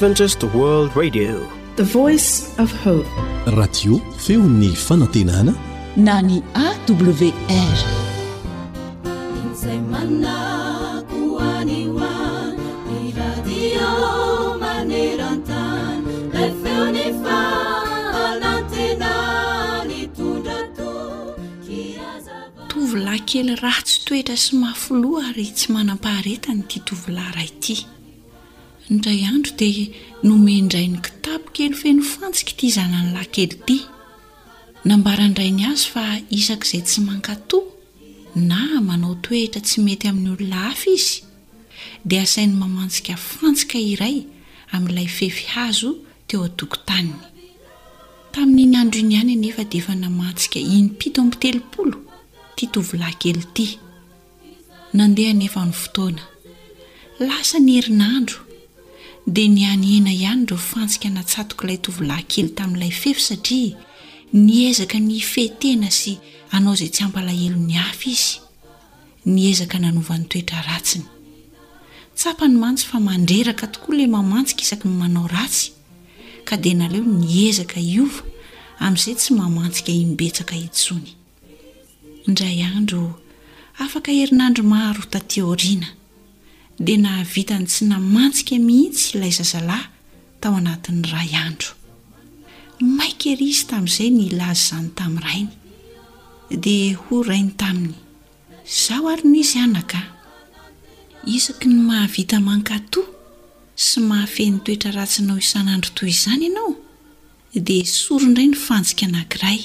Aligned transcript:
radio 0.00 1.36
feo 4.16 4.42
ny 4.42 4.74
fanantenana 4.74 5.54
na 5.96 6.22
ny 6.24 6.42
awrtovolay 6.56 7.32
kely 23.30 23.54
ra 23.62 23.72
tsy 23.84 23.98
toetra 24.08 24.36
sy 24.42 24.52
mahafoloary 24.60 25.46
tsy 25.56 25.66
manam-paharetany 25.76 26.62
ty 26.72 26.78
tovolay 26.88 27.28
ray 27.36 27.50
ity 27.52 27.76
indray 28.90 29.20
andro 29.32 29.52
dia 29.62 29.82
nomendray 30.28 30.86
ny 30.92 30.98
kitapo 31.06 31.46
kely 31.56 31.74
feno 31.80 32.02
fantsika 32.14 32.52
ti 32.58 32.64
izananylaykely 32.70 33.56
ty 33.68 33.76
nambarandray 34.88 35.50
ny 35.58 35.62
azy 35.70 35.84
fa 35.92 36.04
isakizay 36.38 36.82
tsy 36.88 36.98
mankatoa 37.08 37.72
na 38.50 38.58
manao 38.88 39.14
toetra 39.26 39.60
tsy 39.66 39.76
mety 39.86 40.04
amin'ny 40.10 40.30
olona 40.34 40.58
afa 40.72 40.88
izy 40.98 41.18
de 42.08 42.14
asain'ny 42.24 42.54
mamantsika 42.62 43.14
fantsika 43.30 43.78
iray 43.92 44.16
am'ilay 44.74 45.08
fefi 45.18 45.44
hazo 45.54 45.90
teo 46.28 46.40
a-tokotanny 46.48 47.16
tain'iny 48.34 48.74
andro 48.82 48.98
iny 49.04 49.14
anynefa 49.22 49.62
deefa 49.72 49.92
namansika 50.02 50.58
inypito 50.76 51.20
teloolo 51.42 51.98
tolakely 52.72 53.42
ten 53.56 53.72
aa 55.02 55.10
nyheinando 57.66 58.36
dia 59.34 59.46
ny 59.54 59.62
any 59.72 59.86
ena 59.96 60.10
ihany 60.20 60.42
reo 60.50 60.58
fantsika 60.68 61.08
natsatoko 61.16 61.62
ilay 61.66 61.78
tovilayn 61.86 62.24
kely 62.32 62.48
tamin'ilay 62.58 62.92
fefy 63.02 63.22
satria 63.26 63.78
ny 64.44 64.50
ezaka 64.70 64.98
ny 65.04 65.18
fehtena 65.32 65.88
sy 65.98 66.12
anao 66.56 66.72
izay 66.76 66.90
tsy 66.94 67.02
ampalahelo 67.06 67.58
ny 67.68 67.74
hafy 67.82 68.10
izy 68.20 68.32
ny 69.34 69.38
ezaka 69.52 69.76
nanovan'ny 69.84 70.24
toetra 70.32 70.60
ratsiny 70.70 71.06
ts 72.16 72.22
apa 72.32 72.44
ny 72.50 72.56
mantsy 72.64 72.84
fa 72.90 72.98
mandreraka 73.08 73.64
tokoa 73.74 73.94
ilay 73.96 74.10
mamantsika 74.16 74.62
isaky 74.66 74.86
manao 75.00 75.26
ratsy 75.36 75.66
ka 76.48 76.54
dia 76.62 76.74
naleo 76.80 77.04
ny 77.20 77.26
ezaka 77.50 77.78
iova 77.94 78.20
amin'izay 78.84 79.16
tsy 79.20 79.30
mamantsika 79.40 79.92
imbetsaka 80.04 80.54
intsony 80.66 81.10
indray 82.26 82.58
andro 82.78 83.00
afaka 83.84 84.08
herinandro 84.18 84.62
maharo 84.72 85.02
tatyoriana 85.12 85.88
dia 86.80 86.96
nahavitany 86.96 87.66
tsy 87.68 87.84
namantsika 87.92 88.56
mihitsy 88.66 89.06
ilay 89.16 89.32
zazalahy 89.38 89.84
tao 90.40 90.54
anatin'ny 90.60 91.04
ray 91.14 91.30
andro 91.46 91.70
maikeryizy 92.98 93.64
tamin'izay 93.70 94.10
ny 94.14 94.20
ilazy 94.32 94.60
izany 94.64 94.88
tamin'nyrainy 94.98 95.52
dia 96.64 96.96
ho 97.02 97.14
rainy 97.30 97.52
taminy 97.62 97.96
zaho 98.84 99.04
ary 99.12 99.26
n' 99.28 99.38
izy 99.44 99.58
anaka 99.66 100.00
isaky 101.36 101.66
ny 101.72 101.78
mahavita 101.88 102.36
mankatoa 102.48 103.08
sy 103.86 103.98
mahafehny 104.10 104.56
toetra 104.64 104.90
ratsinao 104.98 105.36
isan'andro 105.44 105.90
toy 105.98 106.08
izany 106.16 106.44
ianao 106.48 106.72
dia 107.68 107.84
sorondiray 108.00 108.48
ny 108.48 108.56
fansika 108.66 109.04
anankiray 109.08 109.60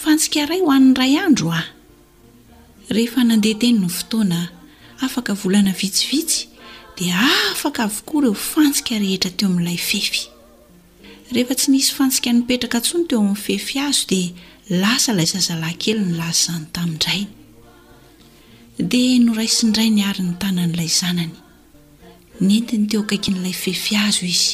fansikaray 0.00 0.60
ho 0.64 0.68
an'nyray 0.76 1.12
andro 1.24 1.48
ah 1.60 1.66
rehefa 2.94 3.20
nandehateny 3.28 3.76
no 3.82 3.88
fotoana 3.98 4.40
afaka 5.00 5.34
volana 5.42 5.72
vitsivitsy 5.80 6.46
de 6.98 7.06
afaka 7.54 7.80
avokoa 7.86 8.20
ireo 8.20 8.34
fantsika 8.50 8.94
rehetra 9.04 9.30
teo 9.36 9.46
amin'n'ilay 9.50 9.78
fefy 9.90 10.22
rehefa 11.34 11.54
tsy 11.58 11.68
nisy 11.72 11.90
fantsika 11.98 12.30
nipetraka 12.36 12.78
ntsony 12.82 13.04
teo 13.10 13.18
amin'ny 13.22 13.42
fefy 13.46 13.74
azo 13.88 14.04
dia 14.12 14.28
lasa 14.82 15.08
ilay 15.14 15.28
zazalay 15.32 15.74
kely 15.82 16.00
ny 16.04 16.12
lasy 16.20 16.40
zany 16.50 16.66
tamindrainy 16.74 17.28
dia 18.90 19.18
noraisindray 19.26 19.88
ny 19.96 20.00
ary 20.10 20.22
ny 20.28 20.34
tanan'ilay 20.42 20.90
zanany 21.00 21.34
ny 22.44 22.50
entiny 22.60 22.84
teo 22.90 23.00
akaiky 23.04 23.30
n'ilay 23.32 23.56
fefy 23.64 23.94
azo 24.06 24.24
izy 24.34 24.50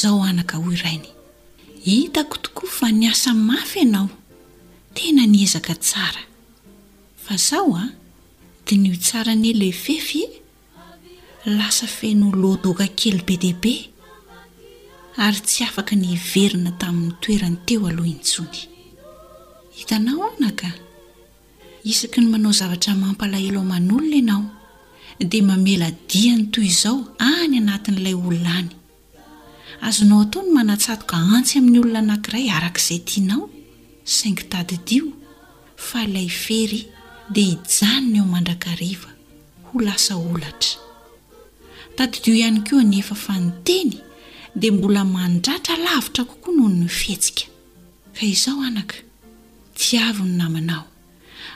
zao 0.00 0.18
anaka 0.30 0.54
hoy 0.62 0.76
rainy 0.84 1.10
hitako 1.86 2.36
tokoa 2.44 2.70
fa 2.78 2.86
ny 2.98 3.04
asa 3.12 3.30
mafy 3.48 3.78
ianao 3.82 4.08
tena 4.96 5.22
ny 5.32 5.38
ezaka 5.46 5.72
tsara 5.84 6.22
zao 7.48 7.72
a 7.82 7.84
diny 8.66 8.92
o 8.92 8.96
tsara 8.98 9.34
nyelefefy 9.34 10.24
lasa 11.56 11.86
fenolodoka 11.96 12.86
kely 12.98 13.20
be 13.26 13.34
diaibe 13.42 13.74
ary 15.24 15.40
tsy 15.46 15.62
afaka 15.68 15.94
ny 16.00 16.06
hiverina 16.14 16.72
tamin'ny 16.80 17.12
toerany 17.22 17.58
teo 17.66 17.82
aloha 17.90 18.10
intsony 18.14 18.60
hitanao 19.76 20.22
anaka 20.34 20.68
isaky 21.90 22.18
ny 22.22 22.28
manao 22.32 22.52
zavatra 22.60 22.92
mampalahelo 23.02 23.58
aman'olona 23.64 24.16
ianao 24.22 24.44
dia 25.30 25.42
mamela 25.50 25.88
dia 26.10 26.32
ny 26.38 26.44
toy 26.52 26.66
izao 26.72 26.96
any 27.34 27.56
anatin'ilay 27.62 28.14
olonany 28.26 28.72
azonao 29.88 30.20
atao 30.24 30.42
ny 30.46 30.50
manatsatoka 30.58 31.16
antsy 31.34 31.52
amin'ny 31.58 31.78
olona 31.84 32.00
anankiray 32.04 32.44
arak'izay 32.56 33.00
tianao 33.08 33.44
sangitadidio 34.18 35.04
fa 35.86 35.96
ilay 36.06 36.28
fery 36.46 36.80
dea 37.32 37.42
ijanona 37.44 38.16
eo 38.18 38.24
mandrakariva 38.34 39.08
ho 39.68 39.74
lasa 39.86 40.12
olatra 40.32 40.76
tadidio 41.96 42.34
ihany 42.34 42.60
kony 42.68 42.96
efa 43.00 43.14
fa 43.14 43.34
nyteny 43.38 43.92
dia 44.56 44.72
mbola 44.72 45.04
mandratra 45.04 45.76
lavitra 45.86 46.24
kokoa 46.28 46.54
nohoo 46.56 46.74
ny 46.78 46.88
fihetsika 46.98 47.44
ka 48.16 48.22
izao 48.32 48.58
anaka 48.68 48.96
tsy 49.78 49.96
avo 50.06 50.24
ny 50.24 50.34
namanao 50.40 50.84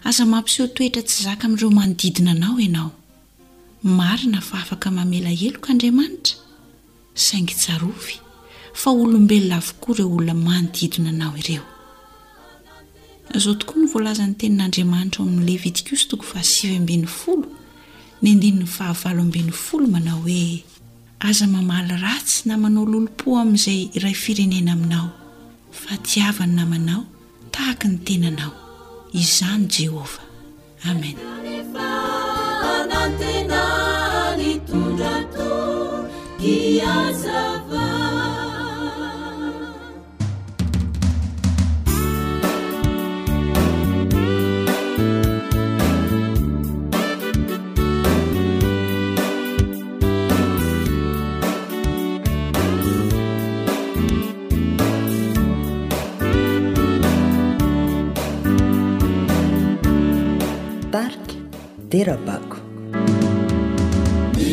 aza 0.08 0.24
mampiseho 0.32 0.68
toetra 0.76 1.02
tsy 1.08 1.18
zaka 1.26 1.44
amin'ireo 1.46 1.70
manodidina 1.78 2.30
anao 2.30 2.56
ianao 2.64 2.90
marina 3.98 4.40
fa 4.48 4.56
afaka 4.62 4.88
mamela 4.96 5.30
eloka 5.46 5.68
andriamanitra 5.72 6.34
saingytsarofy 7.24 8.16
fa 8.80 8.88
olombelona 9.02 9.58
vokoa 9.66 9.92
ireo 9.94 10.08
olona 10.16 10.34
manodidina 10.46 11.10
anao 11.14 11.34
ireo 11.42 11.64
zao 13.36 13.54
tokoa 13.60 13.82
ny 13.82 13.86
voalazan'ny 13.92 14.34
tenin'andriamanitra 14.40 15.20
ao 15.22 15.28
amin'ny 15.28 15.44
lehvidikozy 15.48 16.04
toko 16.08 16.24
fa 16.24 16.38
asivy 16.40 16.76
ambin'ny 16.80 17.06
folo 17.18 17.48
ny 18.22 18.28
andininy 18.32 18.66
fahavalo 18.76 19.20
ambin'ny 19.26 19.52
folo 19.52 19.86
manao 19.92 20.20
hoe 20.24 20.64
aza 21.28 21.46
mamaly 21.46 21.94
ratsy 22.06 22.48
namanao 22.48 22.84
lolopo 22.92 23.36
amin'izay 23.42 23.80
ray 24.02 24.16
firenena 24.22 24.72
aminao 24.76 25.08
fatiavany 25.82 26.54
namanao 26.58 27.02
tahaka 27.54 27.86
ny 27.92 27.98
tenanao 28.06 28.54
izany 29.20 29.66
jehovah 29.74 30.20
amen 30.90 31.18
tera 61.90 62.16
bako 62.26 62.58
ny 64.36 64.48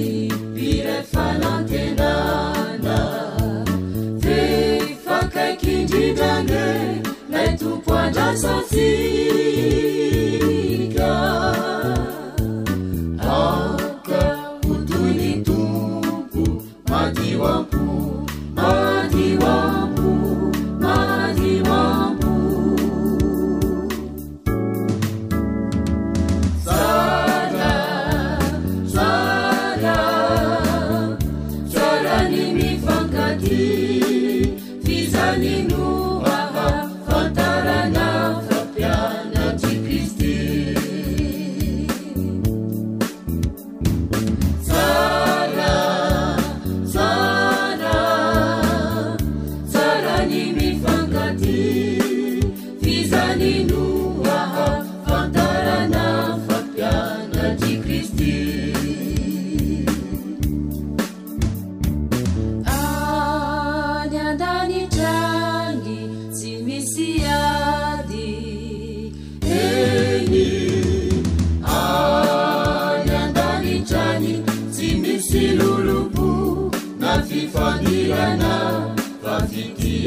bira 0.54 0.98
fanantenana 1.12 2.98
ve 4.22 4.40
fakaikindrindrane 5.06 6.66
nay 7.32 7.50
toko 7.58 7.92
andrasafi 8.04 9.87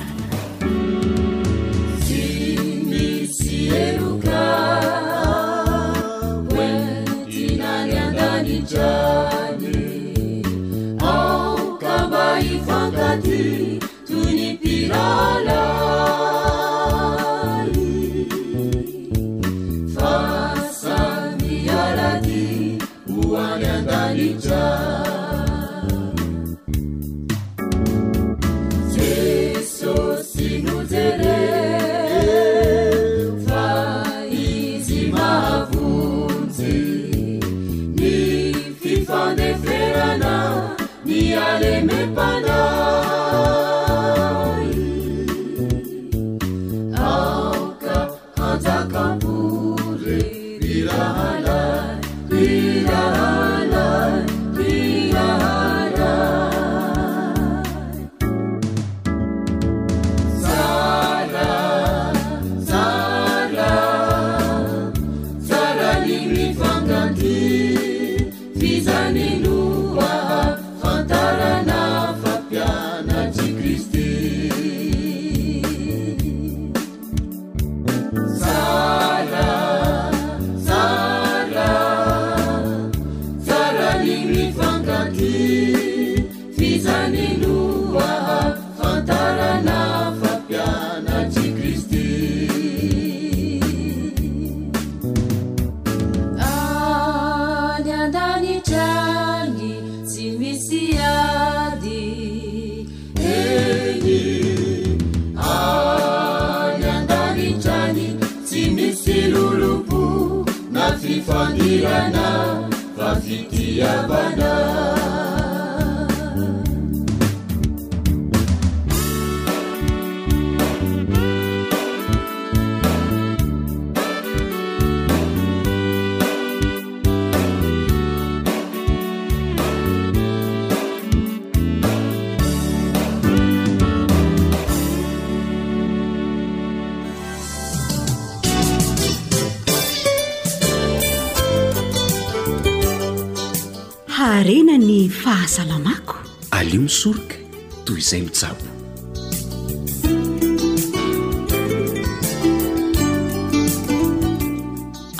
zay 148.10 148.22
mitsao 148.28 148.56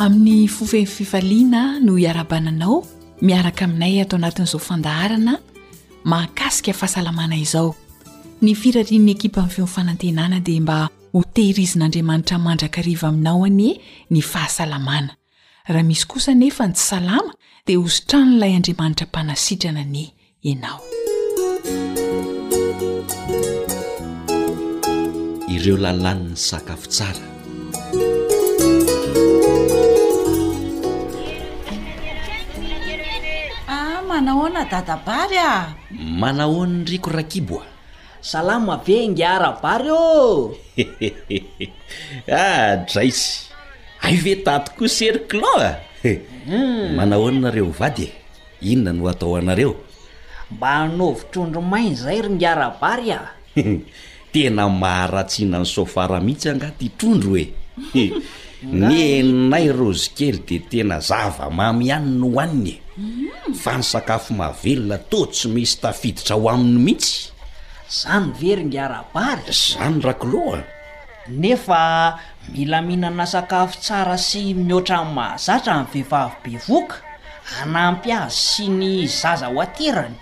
amin'ny 0.06 0.48
fofe 0.56 0.82
fifaliana 0.96 1.62
no 1.86 1.94
iarabananao 2.06 2.76
miaraka 3.28 3.66
aminay 3.68 3.96
atao 4.04 4.20
anatin'izao 4.22 4.60
fandaharana 4.68 5.34
makasika 6.14 6.74
fahasalamana 6.80 7.36
izao 7.46 7.70
ny 8.46 8.54
firariny 8.62 9.10
ekipa 9.16 9.40
amin'n 9.42 9.54
fionfanantenana 9.56 10.40
dia 10.48 10.62
mba 10.66 10.80
ho 11.14 11.20
tehirizin'andriamanitra 11.36 12.38
mandrakariva 12.46 13.08
aminao 13.12 13.46
anie 13.50 13.74
ny 14.12 14.22
fahasalamana 14.32 15.18
raha 15.72 15.84
misy 15.90 16.06
kosa 16.12 16.34
nefa 16.42 16.68
ntsysalama 16.70 17.34
dia 17.66 17.78
hozitrano 17.82 18.26
n'ilay 18.32 18.54
andriamanitra 18.60 19.06
mpanasitrana 19.10 19.82
ane 19.86 20.04
ianao 20.48 20.80
ireo 25.52 25.78
lalan'ny 25.78 26.34
sakafo 26.34 26.86
tsaraa 26.90 27.22
ah, 33.70 34.02
manahoana 34.10 34.62
dadabary 34.72 35.38
a 35.40 35.46
ah. 35.58 35.64
manahoan'ny 36.22 36.86
riko 36.90 37.10
rakiboa 37.18 37.64
salamabe 38.32 38.98
ngarabary 39.14 39.90
oa 39.92 40.54
draisy 42.90 43.26
ah, 44.02 44.08
ay 44.10 44.16
vetatoko 44.26 44.86
serclo 44.98 45.52
a 45.62 45.72
hmm. 46.02 46.98
manahoinareo 46.98 47.70
vady 47.80 48.08
e 48.10 48.14
inona 48.72 48.92
no 48.98 49.04
atao 49.14 49.36
anareo 49.42 49.74
mba 50.52 50.70
anovy 50.86 51.24
trondro 51.32 51.62
mainy 51.62 51.96
zay 51.98 52.22
ryngarabary 52.22 53.10
a 53.18 53.22
tena 54.34 54.66
maharatsiana 54.82 55.60
ny 55.66 55.66
sofara 55.76 56.18
mihitsy 56.26 56.48
angaty 56.54 56.88
htrondro 56.90 57.34
e. 57.38 57.54
hoe 57.94 58.12
nyenay 58.80 59.66
rozy 59.80 60.10
kely 60.18 60.40
de 60.48 60.58
tena 60.70 61.00
zava 61.02 61.50
mamy 61.58 61.92
any 61.98 62.10
ny 62.20 62.28
hoaniny 62.36 62.70
e 62.74 62.80
mm. 63.00 63.54
fa 63.64 63.72
ny 63.78 63.84
sakafo 63.92 64.34
mahavelona 64.38 64.98
to 65.10 65.20
tsy 65.26 65.48
misy 65.50 65.78
tafiditra 65.82 66.36
ho 66.40 66.48
amin'ny 66.50 66.78
mihitsy 66.86 67.18
zany 68.00 68.30
ve 68.40 68.50
ryngarabary 68.60 69.50
zany 69.52 70.02
rakilohha 70.08 70.60
e. 70.62 70.66
nefa 71.30 71.82
mila 72.54 72.80
mihinana 72.82 73.26
sakafo 73.26 73.78
tsara 73.82 74.18
sy 74.18 74.54
mihoatra 74.54 74.98
ny 75.06 75.10
mahazatra 75.18 75.74
ami'ny 75.74 75.90
vehivavy 75.94 76.38
be 76.46 76.54
voka 76.70 76.98
anampy 77.62 78.12
azy 78.14 78.38
sy 78.52 78.64
ny 78.80 79.06
zaza 79.10 79.48
ho 79.50 79.58
aterany 79.62 80.18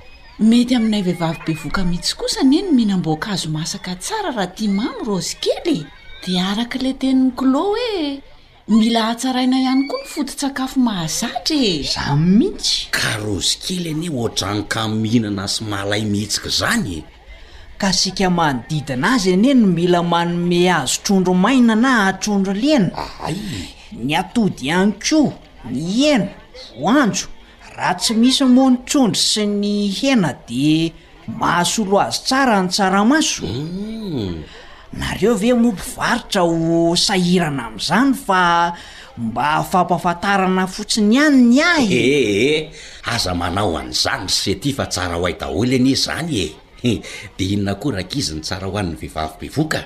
mety 0.49 0.75
aminay 0.75 1.01
vehivavy 1.05 1.39
be 1.45 1.53
voka 1.55 1.83
mitsy 1.83 2.15
kosa 2.19 2.43
nieny 2.43 2.71
mihinamboaka 2.75 3.31
azo 3.31 3.49
masaka 3.49 3.95
tsara 3.95 4.31
raha 4.31 4.47
tia 4.55 4.69
mamy 4.69 5.03
rozy 5.07 5.33
kely 5.43 5.85
di 6.25 6.31
araka 6.49 6.77
le 6.83 6.91
teniny 6.93 7.31
klo 7.37 7.61
hoe 7.71 8.19
mila 8.67 9.01
atsaraina 9.11 9.57
ihany 9.63 9.83
koa 9.89 9.99
ny 10.03 10.07
foto-tsakafo 10.13 10.79
mahazatra 10.83 11.55
e 11.55 11.83
zay 11.93 12.15
mihitsy 12.37 12.91
ka 12.91 13.23
rozy 13.23 13.53
kely 13.63 13.87
ane 13.93 14.09
oatranyka 14.11 14.79
mihinana 14.91 15.45
sy 15.53 15.63
mahlay 15.71 16.03
mihitsika 16.11 16.49
zany 16.59 16.89
e 16.97 16.99
ka 17.79 17.89
sika 17.93 18.27
manodidina 18.29 19.13
azy 19.15 19.33
anie 19.33 19.53
no 19.55 19.67
mila 19.67 19.99
manome 20.03 20.61
azo 20.81 20.99
trondro 21.03 21.33
maina 21.43 21.75
na 21.75 21.91
atrondro 22.09 22.53
lennaay 22.63 23.37
ny 24.05 24.11
atody 24.21 24.71
any 24.79 24.91
koa 25.05 25.23
ny 25.71 25.79
ena 26.13 26.27
hoanjo 26.75 27.27
raha 27.75 27.93
tsy 27.97 28.13
misy 28.21 28.45
moa 28.55 28.69
ny 28.71 28.77
tsondry 28.85 29.19
sy 29.21 29.43
ny 29.49 29.73
hena 29.97 30.31
de 30.47 30.93
mahasolo 31.27 31.97
azy 31.99 32.21
tsara 32.25 32.61
ny 32.61 32.69
tsaramaso 32.69 33.47
mm. 33.49 34.33
nareo 34.93 35.33
ve 35.35 35.53
mompivaritra 35.57 36.41
ho 36.45 36.93
sahirana 36.95 37.63
am'izany 37.73 38.13
fa 38.13 38.73
mba 39.17 39.63
fampafantarana 39.71 40.67
fotsiny 40.69 41.17
any 41.25 41.41
ny 41.53 41.57
ayee 41.61 41.89
eh, 41.89 41.97
eh, 41.97 42.29
eh. 42.29 43.09
aza 43.13 43.33
manao 43.33 43.73
an'izany 43.77 44.23
ry 44.29 44.29
sy 44.41 44.55
ty 44.61 44.73
fa 44.77 44.85
tsara 44.85 45.15
ho 45.17 45.25
ay 45.25 45.33
daholy 45.41 45.75
any 45.81 45.95
zany 45.97 46.29
e 46.83 47.01
de 47.37 47.43
inona 47.53 47.75
korakizy 47.81 48.33
ny 48.37 48.41
tsara 48.45 48.67
ho 48.69 48.77
an'ny 48.77 48.95
vivavy-pivoka 49.01 49.81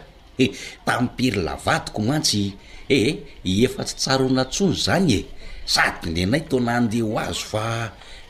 tam 0.85 1.07
piryla 1.15 1.55
vatiko 1.55 2.01
mantsy 2.03 2.51
ehe 2.89 3.17
efa 3.63 3.83
tsy 3.87 3.95
tsaronatsondry 3.95 4.75
zany 4.81 5.11
e 5.15 5.21
sady 5.71 6.09
nyanay 6.15 6.41
tonaandeha 6.49 7.03
ho 7.07 7.13
azy 7.27 7.43
fa 7.51 7.65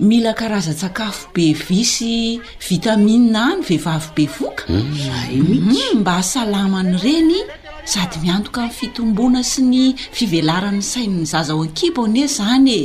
mila 0.00 0.32
karazan-tsakafo 0.32 1.28
be 1.36 1.52
visy 1.52 2.40
vitaminia 2.68 3.60
ny 3.60 3.62
vehivavy 3.62 4.08
be 4.16 4.24
voka 4.26 4.64
mm. 4.72 5.36
mm, 5.36 6.00
mba 6.00 6.16
asalamany 6.24 6.96
reny 7.04 7.36
sady 7.84 8.16
miantoka 8.24 8.62
an 8.64 8.70
fitombona 8.72 9.42
sy 9.44 9.60
ny 9.62 9.86
fivelarany 10.12 10.80
sainy 10.82 11.18
ny 11.20 11.24
zaza 11.28 11.52
ho 11.52 11.62
ankibone 11.68 12.24
zany 12.26 12.72
e 12.72 12.82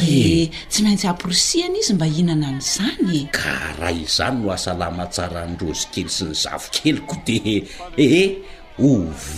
de 0.00 0.18
tsy 0.72 0.80
maintsy 0.82 1.06
ampirisiany 1.12 1.76
izy 1.84 1.92
mba 1.94 2.06
hihinana 2.08 2.46
anyzanye 2.56 3.28
karaha 3.36 3.92
izany 3.92 4.40
no 4.40 4.52
asalama 4.56 5.06
tsara 5.12 5.44
ndrozykely 5.46 6.08
sy 6.08 6.24
ny 6.32 6.36
zavo 6.40 6.68
kelyko 6.72 7.16
de 7.28 7.38
ehe 8.00 8.22
ho 8.80 8.90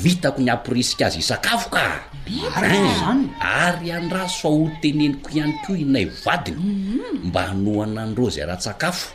vitako 0.02 0.38
ny 0.42 0.50
apirisika 0.54 1.06
azy 1.10 1.18
isakafoka 1.18 1.82
zany 2.28 3.30
ary 3.40 3.88
andra 3.92 4.28
soaolo 4.28 4.70
teneniko 4.82 5.32
ihany 5.32 5.54
ko 5.64 5.72
inay 5.74 6.04
vadiny 6.24 6.56
mhm. 6.58 7.30
mba 7.32 7.40
hanoanandreo 7.52 8.28
zay 8.30 8.44
rahatsakafo 8.46 9.14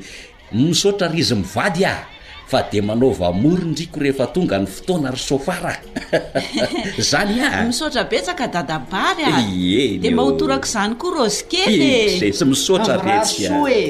misaotra 0.56 1.08
rizy 1.08 1.34
mivady 1.34 1.84
ah 1.84 2.06
fa 2.46 2.62
de 2.72 2.80
manaovamorondriko 2.84 3.96
rehefa 4.00 4.26
tonga 4.28 4.58
ny 4.60 4.66
fotoana 4.68 5.10
ry 5.16 5.20
soafara 5.20 5.74
zany 7.10 7.40
a 7.42 7.64
misotra 7.66 8.04
betsaka 8.04 8.46
dadabaryae 8.46 9.96
di 9.98 10.08
mahotorako 10.12 10.66
zany 10.68 10.94
koa 11.00 11.12
rozkely 11.24 12.20
sy 12.32 12.44
misaotra 12.44 12.96
etsyso 13.16 13.64
e 13.68 13.84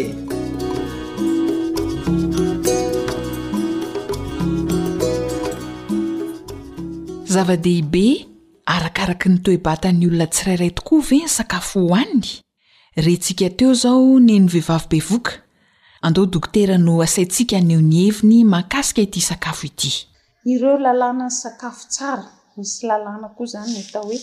zava-deibe 7.32 8.31
arakaraka 8.66 9.26
nytoebatany 9.32 10.02
olona 10.06 10.26
tsirairay 10.32 10.70
tokoa 10.76 11.00
ve 11.08 11.16
ny 11.22 11.28
sakafo 11.36 11.80
hohainy 11.86 12.28
rentsika 13.04 13.48
teo 13.58 13.72
zao 13.82 14.20
ne 14.26 14.34
ny 14.40 14.46
vehivavy 14.54 14.86
be 14.90 14.98
voka 15.08 15.32
andeh 16.06 16.26
dokotera 16.32 16.76
no 16.78 16.92
asaintsika 17.06 17.58
neo 17.68 17.80
ni 17.80 17.98
heviny 18.06 18.38
mankasika 18.52 19.00
ity 19.06 19.20
sakafo 19.30 19.64
ity 19.70 19.90
ireolalàna 20.52 21.26
ny 21.30 21.34
sakafo 21.42 21.84
tsara 21.92 22.26
misy 22.56 22.78
lalàna 22.88 23.28
koa 23.34 23.44
izany 23.48 23.70
nyatao 23.74 24.04
hoe 24.08 24.18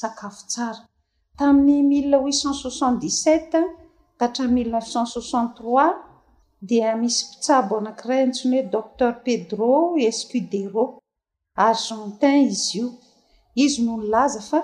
sakafo 0.00 0.42
tsara 0.50 0.80
tamin'ny 1.38 1.82
m867a 2.10 3.60
kahatra 4.18 4.44
1963 4.46 5.94
dia 6.68 6.88
misy 7.00 7.20
mpitsabo 7.26 7.72
anankiray 7.78 8.20
antsynyhoe 8.24 8.62
docter 8.74 9.10
pedro 9.24 9.70
escudero 10.08 10.84
argentin 11.66 12.40
izy 12.50 12.78
io 12.80 12.86
izy 13.64 13.82
nohno 13.82 14.08
laza 14.14 14.40
fa 14.50 14.60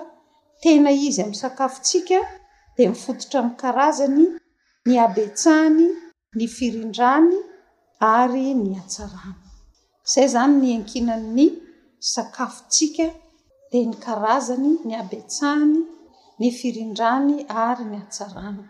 tena 0.63 0.91
izy 1.07 1.21
amin'ny 1.23 1.39
sakafotsika 1.43 2.17
di 2.75 2.83
nyfototra 2.91 3.37
ami'y 3.41 3.57
karazany 3.61 4.23
ny 4.89 4.93
abtsahany 5.05 5.83
ny 6.37 6.45
firindrany 6.55 7.33
ary 8.15 8.45
ny 8.65 8.71
atsarano 8.81 9.37
zay 10.11 10.27
zany 10.33 10.55
ny 10.63 10.69
ankinanny 10.77 11.47
sakafotsika 12.13 13.05
di 13.71 13.79
ny 13.89 13.93
karazany 14.05 14.71
ny 14.87 14.93
abtsahany 15.01 15.75
ny 16.39 16.47
firindrany 16.59 17.33
ary 17.65 17.83
ny 17.91 17.97
atsarana 18.03 18.63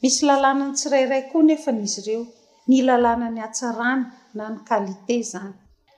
misy 0.00 0.20
lalàna 0.28 0.64
ny 0.68 0.74
tsirairay 0.78 1.22
koa 1.30 1.42
nefanizy 1.48 1.98
ireo 2.04 2.22
ny 2.68 2.76
lalàna 2.88 3.26
ny 3.34 3.40
atsarany 3.48 4.02
na 4.36 4.44
ny 4.52 4.58
kualite 4.68 5.16
zany 5.32 5.54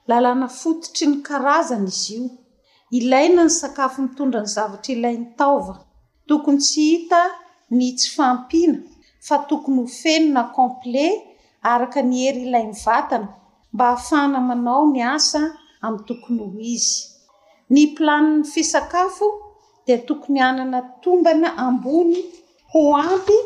lalàna 0.09 0.47
fototry 0.59 1.05
ny 1.11 1.17
karazany 1.29 1.87
izy 1.93 2.15
io 2.19 2.23
ilaina 2.91 3.43
ny 3.45 3.49
sakafo 3.59 3.97
mitondra 4.01 4.41
ny 4.45 4.49
zavatra 4.55 4.91
ilain'ny 4.95 5.25
taova 5.39 5.73
tokony 6.27 6.59
tsy 6.65 6.81
hita 6.91 7.21
ny 7.77 7.85
tsy 7.99 8.09
fampina 8.15 8.77
fa 9.27 9.35
tokony 9.49 9.77
ho 9.81 9.85
fenina 10.01 10.41
complet 10.57 11.15
arak 11.73 11.93
ny 12.09 12.15
ery 12.27 12.41
ilay 12.47 12.65
mvatna 12.73 13.17
ma 13.77 13.85
ahanao 13.95 14.85
ai'y 15.11 16.05
tokony 16.07 16.39
ho 16.53 16.59
iy 16.75 16.87
ny 17.73 17.83
planiny 17.97 18.43
fisakafo 18.53 19.27
dia 19.85 19.97
tokony 20.07 20.39
anana 20.49 20.79
tombana 21.03 21.47
ambony 21.65 22.15
ho 22.71 22.81
ampy 23.11 23.37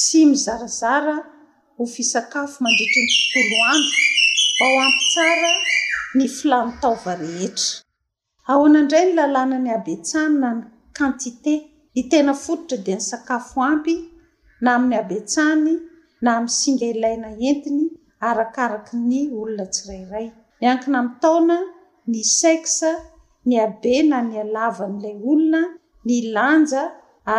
sy 0.00 0.18
mizarazara 0.30 1.16
ho 1.76 1.82
fisakafo 1.94 2.56
mandikiny 2.64 3.10
toony 3.30 3.54
amy 3.72 3.88
ma 4.58 4.66
hoampy 4.74 5.04
a 5.50 5.52
ny 6.16 6.24
ilanytaova 6.34 7.12
rehetra 7.20 7.85
ao 8.52 8.60
anaindray 8.68 9.04
ny 9.06 9.12
lalàna 9.18 9.56
ny 9.64 9.70
abetsany 9.78 10.34
na 10.42 10.48
ny 10.58 10.62
quantite 10.96 11.54
ny 11.94 12.00
tena 12.10 12.32
foditra 12.44 12.78
dia 12.86 12.96
ny 12.98 13.04
sakafo 13.10 13.58
ampy 13.72 13.94
na 14.62 14.68
amin'ny 14.76 14.96
abetsany 15.02 15.72
na 16.24 16.30
amin'ny 16.38 16.56
singa 16.60 16.86
ilaina 16.92 17.28
entiny 17.50 17.84
arakaraka 18.28 18.92
ny 19.08 19.18
olona 19.40 19.64
tsirairay 19.74 20.26
ny 20.58 20.64
ankina 20.70 20.98
mintaona 21.06 21.56
ny 22.10 22.20
sesa 22.38 22.90
ny 23.48 23.54
abe 23.66 23.94
na 24.10 24.18
ny 24.28 24.34
alavan'ilay 24.44 25.16
olona 25.30 25.60
ny 26.06 26.16
lanja 26.34 26.82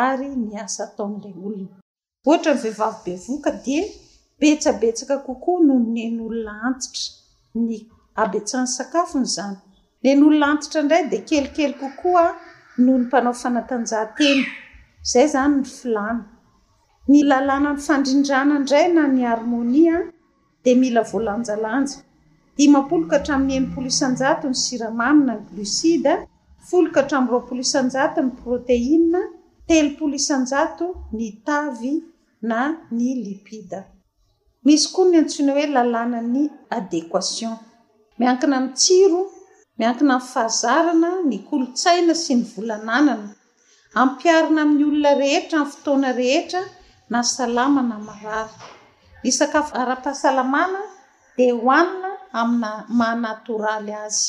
ary 0.05 0.29
ny 0.43 0.51
asa 0.65 0.81
ataon'ilay 0.87 1.35
olona 1.47 1.75
ohatra 2.27 2.51
ny 2.53 2.59
vehivavy 2.65 2.99
be 3.05 3.13
voka 3.27 3.51
di 3.63 3.75
betsabetsaka 4.39 5.15
kokoa 5.25 5.59
no 5.65 5.73
oneny 5.79 6.19
olona 6.27 6.51
ansitra 6.67 7.03
ny 7.55 7.65
abetsany 8.23 8.67
sakafonyzany 8.77 9.57
yn'oloanitra 10.13 10.81
indray 10.83 11.07
de 11.11 11.17
kelikely 11.29 11.75
kokoa 11.81 12.25
noho 12.85 12.95
ny 12.97 13.01
mpanao 13.05 13.33
fanatanjahanteny 13.43 14.41
zay 15.11 15.27
zany 15.33 15.53
ny 15.57 15.63
filama 15.77 16.23
ny 17.11 17.19
lalanan'ny 17.31 17.79
fandrindrana 17.87 18.53
indray 18.61 18.87
na 18.97 19.03
ny 19.15 19.21
armonia 19.35 19.95
de 20.65 20.71
ilaiookahatran'y 20.77 23.53
enipolo 23.59 23.87
isjao 23.93 24.11
ny 24.51 24.57
siraanany 24.65 25.41
glcida 25.49 26.13
olok 26.77 26.95
hatra'roapoloisanjato 26.99 28.19
ny 28.25 28.31
proteia 28.41 29.21
telopolo 29.69 30.13
isanjato 30.21 30.85
ny 31.17 31.27
tavy 31.47 31.93
na 32.49 32.59
ny 32.97 33.07
lipida 33.25 33.79
misy 34.65 34.87
ko 34.95 35.01
ny 35.09 35.15
antsona 35.21 35.51
hoe 35.57 35.67
lalàna'ny 35.75 36.43
adequation 36.79 37.53
miankina 38.19 38.55
ami' 38.61 38.73
tsiro 38.81 39.21
miankina 39.79 40.15
fahazarana 40.31 41.11
ny 41.29 41.37
kolotsaina 41.49 42.13
sy 42.23 42.31
ny 42.39 42.43
volananana 42.53 43.15
apiarina 44.01 44.59
amin'ny 44.65 44.85
olona 44.89 45.11
rehetra 45.21 45.59
fotoana 45.73 46.09
rehetra 46.21 46.61
na 47.11 47.19
salamana 47.35 47.97
marary 48.07 48.55
ny 49.23 49.29
sakafo 49.39 49.71
ara-pahsalamana 49.81 50.81
di 51.37 51.45
hoanina 51.61 52.11
aminnmahanatoraly 52.41 53.93
azy 54.05 54.25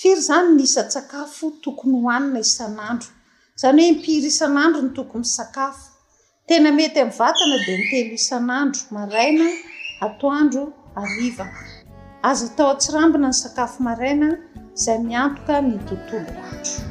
firy 0.00 0.22
zany 0.28 0.48
ny 0.56 0.62
isan-tsakafo 0.68 1.44
tokony 1.64 1.96
hoanina 2.04 2.38
isan'andro 2.48 3.10
izany 3.56 3.78
hoe 3.84 3.92
mpiry 3.98 4.28
isan'andro 4.34 4.80
ny 4.86 4.90
tokoy 4.98 5.20
nysakafo 5.24 5.84
tena 6.48 6.68
mety 6.78 6.98
amin'ny 7.04 7.18
vatana 7.20 7.56
di 7.66 7.72
nteny 7.82 8.10
isan'andro 8.20 8.80
ainaaoandro 9.24 10.62
azo 12.30 12.46
tao 12.56 12.72
tsirambina 12.78 13.28
ny 13.28 13.32
sakafo 13.42 13.76
maraina 13.86 14.28
izay 14.76 14.98
miantoka 15.06 15.56
ny 15.66 15.74
totolo 15.88 16.26
andro 16.40 16.84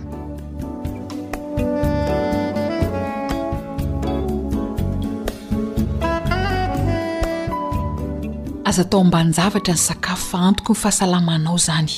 aza 8.67 8.83
tao 8.89 9.01
ambanyzavatra 9.05 9.73
ny 9.73 9.77
sakafo 9.87 10.25
fantoko 10.37 10.71
ny 10.73 10.77
fahasalamanao 10.83 11.55
izany 11.61 11.93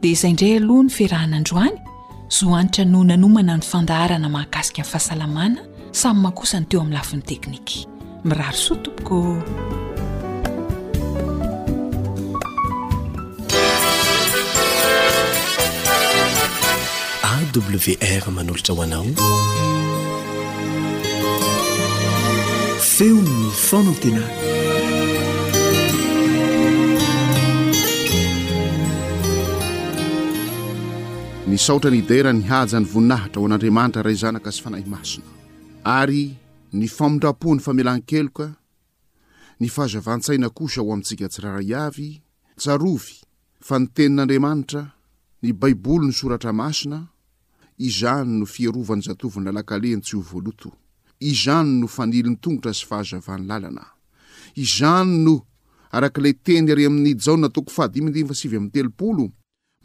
dia 0.00 0.12
izay 0.14 0.30
indray 0.32 0.54
aloha 0.58 0.82
ny 0.86 0.90
firahana 0.96 1.36
androany 1.40 1.76
zohanitra 2.36 2.84
no 2.92 3.00
nanomana 3.10 3.54
ny 3.56 3.62
fandaharana 3.72 4.28
mahakasika 4.34 4.78
iny 4.82 4.90
fahasalamana 4.92 5.60
samy 6.00 6.20
mahnkosany 6.24 6.66
teo 6.68 6.80
amin'ny 6.80 6.94
lafin'ny 6.98 7.22
teknika 7.22 7.74
miraro 8.26 8.56
so 8.66 8.74
tompoko 8.74 9.16
wr 17.50 18.30
manolotra 18.36 18.74
ho 18.74 18.82
anao 18.86 19.06
feony 22.92 23.30
ny 23.44 23.50
fonan-tenay 23.66 24.26
ny 31.48 31.58
saotra 31.64 31.90
ny 31.94 32.00
dera 32.10 32.30
nyhaja 32.38 32.76
ny 32.80 32.86
voninahitra 32.92 33.38
ho 33.40 33.46
an'andriamanitra 33.50 34.04
ray 34.06 34.14
zanaka 34.22 34.54
sy 34.54 34.60
fanahy 34.64 34.86
masina 34.94 35.26
ary 35.98 36.24
ny 36.78 36.86
famindrapoany 36.96 37.60
famelan- 37.66 38.04
keloka 38.10 38.48
ny 39.60 39.66
fahazavan-tsaina 39.74 40.48
kosa 40.58 40.80
ho 40.82 40.88
amintsika 40.94 41.26
tsyraraiavy 41.28 42.10
jarovy 42.64 43.16
fa 43.66 43.74
ny 43.82 43.86
tenin'andriamanitra 43.96 44.82
ny 45.44 45.50
baiboly 45.62 46.06
ny 46.08 46.14
soratra 46.22 46.52
masina 46.62 46.98
izany 47.86 48.32
no 48.38 48.46
fierovany 48.54 49.02
zatoviny 49.08 49.44
lalakalen 49.50 50.00
tsy 50.04 50.14
ho 50.18 50.22
voaloto 50.30 50.68
izany 51.30 51.70
no 51.80 51.86
fanilon'ny 51.96 52.38
tongotra 52.42 52.72
sy 52.78 52.84
fahazavan'ny 52.90 53.46
làlana 53.50 53.86
izany 54.64 55.12
no 55.26 55.34
arak'lay 55.96 56.34
teny 56.46 56.68
ary 56.74 56.84
amin'ny 56.90 57.12
jaona 57.24 57.48
toko 57.56 57.70
fahadi 57.76 58.00
midimy 58.06 58.26
fasivy 58.30 58.56
amin'ny 58.58 58.72
teloolo 58.76 59.24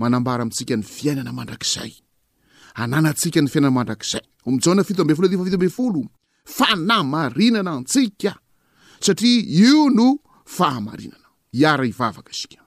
manambara 0.02 0.42
amintsika 0.44 0.74
ny 0.78 0.84
fiainana 0.98 1.32
mandrakzay 1.40 1.92
ananatsika 2.84 3.40
ny 3.42 3.48
fiainana 3.52 3.74
mandrakzay 3.80 4.24
omijaona 4.48 4.82
fito 4.88 5.00
ambe 5.02 5.16
folo 5.18 5.28
ty 5.32 5.38
fa 5.38 5.46
fitoabefolo 5.48 6.02
fanamarinana 6.58 7.72
ntsika 7.84 8.32
satria 9.06 9.42
io 9.62 9.82
no 9.98 10.08
fahamarinana 10.58 11.28
iara 11.62 11.84
ivavaka 11.92 12.34
sika 12.42 12.67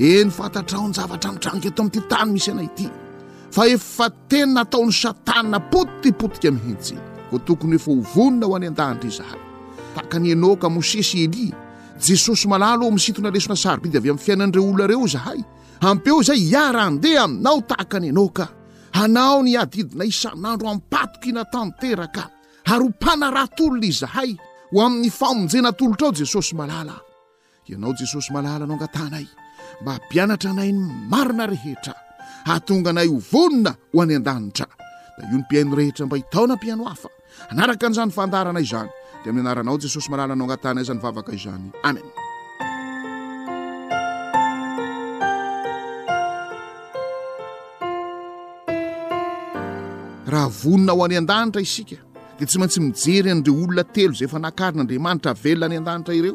eny 0.00 0.30
fantatrao 0.30 0.88
ny 0.88 0.94
javatra 0.96 1.32
midranika 1.32 1.68
eto 1.68 1.82
amin'ity 1.84 2.08
tany 2.08 2.32
misy 2.32 2.50
anay 2.50 2.68
ity 2.72 2.86
fa 3.52 3.66
efa 3.68 4.06
tena 4.30 4.62
taon'ny 4.64 4.92
satana 4.96 5.58
potitipotika 5.72 6.50
mihentsy 6.56 6.96
ko 7.30 7.36
tokony 7.38 7.76
efa 7.76 7.92
ho 7.92 8.00
vonina 8.14 8.46
ho 8.48 8.56
any 8.58 8.66
an-danitra 8.70 9.08
izahay 9.12 9.40
tahaka 9.94 10.16
n'i 10.22 10.30
enoka 10.36 10.66
mosesy 10.76 11.16
i 11.20 11.24
elia 11.28 11.56
jesosy 12.06 12.46
malala 12.52 12.84
ao 12.84 12.90
misitona 12.96 13.30
lesona 13.34 13.56
sarbidy 13.64 13.96
avy 14.00 14.08
amin'ny 14.08 14.24
fiainanireo 14.26 14.64
olonareo 14.72 15.06
zahay 15.16 15.40
ampeo 15.90 16.16
izay 16.22 16.40
ia 16.48 16.64
raha 16.76 16.90
ndeha 16.96 17.24
aminao 17.24 17.60
tahaka 17.70 17.96
ny 18.00 18.06
enoka 18.14 18.44
anao 19.02 19.38
ny 19.44 19.52
adidina 19.62 20.04
isan'andro 20.12 20.66
haipatoka 20.68 21.28
inatanteraka 21.30 22.22
ary 22.72 22.82
ho 22.88 22.88
mpanaratolona 22.96 23.86
izahay 23.92 24.30
ho 24.72 24.76
amin'ny 24.86 25.10
famonjena 25.20 25.70
tolotrao 25.78 26.12
jesosy 26.20 26.56
malala 26.60 26.96
ianao 27.68 27.92
jesosy 28.00 28.32
malala 28.32 28.64
ano 28.64 28.74
angatanay 28.80 29.28
mba 29.82 29.92
ampianatra 29.98 30.50
anay 30.54 30.70
ny 30.76 30.80
marina 31.12 31.44
rehetra 31.52 31.92
hahatonga 32.46 32.92
nay 32.98 33.08
ho 33.12 33.16
vonina 33.32 33.72
ho 33.92 33.96
any 34.04 34.14
an-danitra 34.20 34.66
da 35.16 35.22
io 35.30 35.36
ny 35.40 35.44
mpiain'ny 35.46 35.74
rehetra 35.78 36.02
mba 36.08 36.16
hitaona 36.20 36.52
ampiano 36.60 36.84
hafa 36.90 37.08
anaraka 37.52 37.84
an'izany 37.88 38.12
fandarana 38.18 38.60
izany 38.66 38.88
dia 39.24 39.30
aminy 39.32 39.40
anaranao 39.46 39.76
jesosy 39.82 40.08
malalanao 40.12 40.44
agnatanaizany 40.46 41.00
vavaka 41.06 41.30
izany 41.38 41.64
amen 41.88 42.06
raha 50.34 50.50
vonina 50.62 50.92
ho 50.92 51.00
any 51.08 51.16
an-danitra 51.22 51.60
isika 51.68 51.96
dia 52.36 52.46
tsy 52.48 52.56
maintsy 52.60 52.78
mijery 52.86 53.28
anyidreo 53.32 53.56
olona 53.64 53.84
telo 53.96 54.12
zay 54.18 54.26
efa 54.28 54.38
nakarin'andriamanitra 54.46 55.32
velona 55.44 55.66
any 55.72 55.80
an-danitra 55.82 56.14
ireo 56.20 56.34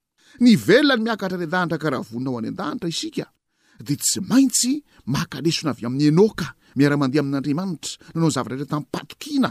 ny 0.39 0.55
velonany 0.57 1.03
miakatra 1.05 1.37
any 1.37 1.43
an-danitra 1.45 1.77
karaha 1.77 2.03
vonina 2.11 2.29
ao 2.31 2.39
any 2.39 2.47
an-danitra 2.47 2.89
isika 2.89 3.25
de 3.87 3.95
tsy 4.01 4.19
maintsy 4.29 4.71
makalesona 5.13 5.71
avy 5.73 5.85
amin'ny 5.87 6.07
enoka 6.11 6.47
miaramandeha 6.77 7.21
amin'n'andriamanitra 7.23 7.91
nanao 8.13 8.27
ny 8.27 8.31
zavatrahreatami'patokina 8.35 9.49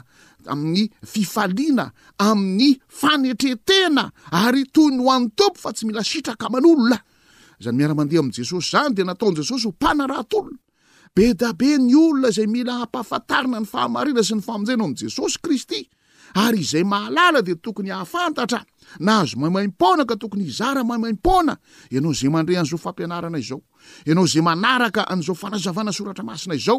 amin'ny 0.52 0.82
fifaliana 1.12 1.86
amin'ny 2.28 2.70
fanetretena 3.00 4.04
ary 4.42 4.64
toy 4.74 4.90
ny 4.96 5.02
ho 5.04 5.10
an'y 5.16 5.28
tompo 5.38 5.58
fa 5.62 5.70
tsy 5.72 5.84
mila 5.86 6.02
sitraka 6.10 6.48
man'olona 6.54 6.98
zany 7.62 7.76
miara-mandeha 7.76 8.20
amn' 8.24 8.32
jesosy 8.36 8.70
zany 8.72 8.94
de 8.96 9.02
nataony 9.04 9.36
jesosy 9.42 9.64
ho 9.68 9.74
mpanaratolona 9.74 10.58
be 11.14 11.34
dabe 11.34 11.76
ny 11.78 11.94
olona 11.94 12.30
zay 12.32 12.46
mila 12.46 12.80
hampahafantarina 12.82 13.58
ny 13.62 13.66
fahamarina 13.68 14.22
sy 14.24 14.34
ny 14.38 14.42
famonjanao 14.48 14.86
am 14.88 14.94
jesosy 14.96 15.36
kristy 15.44 15.84
ary 16.34 16.62
zay 16.62 16.82
mahalala 16.84 17.42
de 17.46 17.54
tokony 17.54 17.90
ahafantatra 17.92 18.62
na 19.00 19.20
azo 19.20 19.36
mamaim-pona 19.36 20.04
ka 20.06 20.14
tokony 20.16 20.46
izara 20.46 20.82
mamaim-ponadm 20.84 21.56
azofnna 25.10 25.92
soraasinaao 25.92 26.78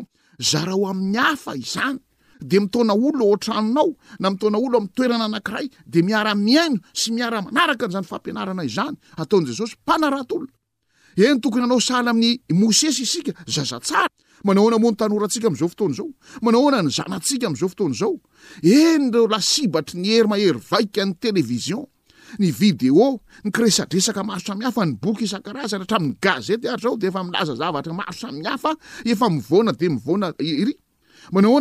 zarao 0.52 0.88
amin'ny 0.90 1.18
afa 1.18 1.56
izany 1.56 2.00
de 2.42 2.60
mitona 2.60 2.94
olo 2.94 3.30
otranonao 3.32 3.96
na 4.20 4.30
mitona 4.30 4.58
olo 4.58 4.78
am'nytoerana 4.78 5.26
anankiray 5.28 5.68
de 5.86 6.02
miara 6.02 6.34
miaino 6.36 6.80
sy 6.94 7.12
miara 7.12 7.42
manaraka 7.42 7.86
an'zany 7.86 8.06
fampianarana 8.08 8.64
izany 8.64 8.96
ataon' 9.20 9.46
jesosy 9.46 9.76
mpanaratolona 9.84 10.50
eny 11.18 11.40
tokony 11.42 11.64
anao 11.66 11.80
sala 11.80 12.12
amin'ny 12.12 12.40
mosesy 12.60 13.04
isika 13.04 13.34
zaza 13.48 13.80
tsara 13.80 14.08
manaoana 14.48 14.78
monytanorantsika 14.86 15.48
am'izao 15.50 15.70
fotoany 15.74 15.94
zao 15.98 16.10
manaoana 16.46 16.80
ny 16.86 16.90
zanantsika 16.98 17.48
mzao 17.50 17.70
foton 17.70 17.94
zao 17.94 18.14
eny 18.64 19.12
reo 19.14 19.28
lasibatry 19.34 20.00
ny 20.02 20.08
ery 20.18 20.28
mahery 20.32 20.60
vaikany 20.72 21.14
televiion 21.24 21.86
ny 22.40 22.52
vidéo 22.52 23.10
ny 23.44 23.52
kresadresaka 23.54 24.24
maro 24.24 24.40
sam 24.46 24.62
hafa 24.62 24.86
ny 24.86 24.94
bokisan-karazana 25.02 25.84
hatramzet 25.86 26.66
atao 26.66 26.98
deefa 27.00 27.22
ilazaavatraaro 27.30 28.04
afanfn 29.12 29.68
atyeeaoa 29.72 31.60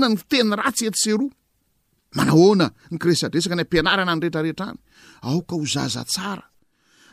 n 2.92 2.98
resadreska 3.10 3.54
ny 3.56 3.60
apinarana 3.62 4.14
nreetraretra 4.18 4.66
any 4.70 4.76
aoka 5.22 5.54
hozazatsara 5.56 6.49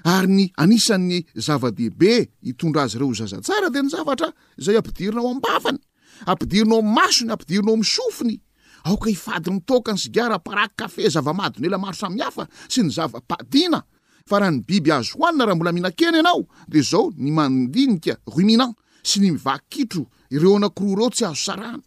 ary 0.06 0.28
ny 0.30 0.46
anisan'ny 0.60 1.24
zava-dehibe 1.36 2.28
hitondra 2.44 2.82
azy 2.86 2.98
reo 3.00 3.14
zazatsara 3.14 3.70
de 3.72 3.82
ny 3.82 3.90
zavatra 3.90 4.30
zay 4.62 4.78
ampidirinao 4.78 5.28
ambavany 5.32 5.78
ampidirinao 6.26 6.82
masony 6.82 7.32
ampidirinao 7.32 7.78
misofony 7.78 8.40
aoka 8.86 9.10
hifadin'ny 9.10 9.62
tokany 9.66 9.98
sigara 9.98 10.40
paraky 10.40 10.74
kafe 10.76 11.10
zavamadiny 11.10 11.68
ela 11.68 11.78
maro 11.78 11.98
samihafa 11.98 12.48
sy 12.70 12.82
ny 12.84 12.90
zava-padina 12.94 13.82
fa 14.28 14.40
raha 14.40 14.52
ny 14.52 14.62
biby 14.68 14.92
azo 14.92 15.18
hohanina 15.18 15.46
raha 15.48 15.56
mbola 15.56 15.72
minan-kena 15.72 16.18
ianao 16.22 16.46
de 16.68 16.82
zao 16.82 17.12
ny 17.18 17.32
mandinika 17.32 18.18
ruminant 18.28 18.78
sy 19.04 19.20
ny 19.22 19.32
mivakitro 19.34 20.06
ireo 20.30 20.56
anakoroa 20.58 20.98
reo 21.08 21.10
tsy 21.10 21.26
azo 21.26 21.36
sarana 21.42 21.82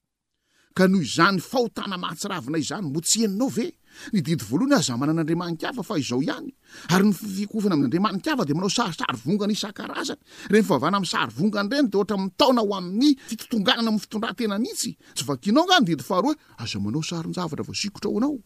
ka 0.77 0.83
noho 0.91 1.03
izany 1.07 1.39
fahotana 1.49 1.95
mahatsiravina 2.03 2.57
izany 2.63 2.85
mo 2.93 2.99
tsy 3.05 3.17
heninao 3.23 3.49
ve 3.55 3.67
ny 4.13 4.21
didy 4.23 4.43
voalohany 4.49 4.75
aza 4.79 4.97
manan'andriamany 4.97 5.57
kafa 5.61 5.83
fa 5.87 5.97
izao 5.99 6.21
ihany 6.23 6.47
ary 6.95 7.05
ny 7.09 7.13
fikofan 7.15 7.73
ami'ny 7.73 7.85
andriamany 7.89 8.21
kafa 8.27 8.45
de 8.47 8.53
manao 8.57 8.71
sarysary 8.75 9.19
vongana 9.25 9.53
isakarazany 9.57 10.21
reny 10.53 10.63
fivavana 10.67 10.99
am'ny 10.99 11.09
sary 11.13 11.33
vongany 11.39 11.69
reny 11.73 11.89
de 11.91 11.97
ohatra 11.99 12.17
mitaona 12.23 12.61
ho 12.65 12.71
amin'ny 12.79 13.09
fitotonganana 13.29 13.89
am'y 13.93 14.03
fitondrahtena 14.05 14.61
mihitsy 14.63 14.91
tsy 15.15 15.23
vakianao 15.29 15.65
nga 15.67 15.77
ny 15.79 15.85
didi 15.91 16.03
faharoa 16.09 16.33
e 16.37 16.63
aza 16.63 16.77
manao 16.83 17.03
sarin-javatra 17.09 17.63
vao 17.67 17.77
sikotra 17.83 18.09
ho 18.11 18.17
anao 18.19 18.37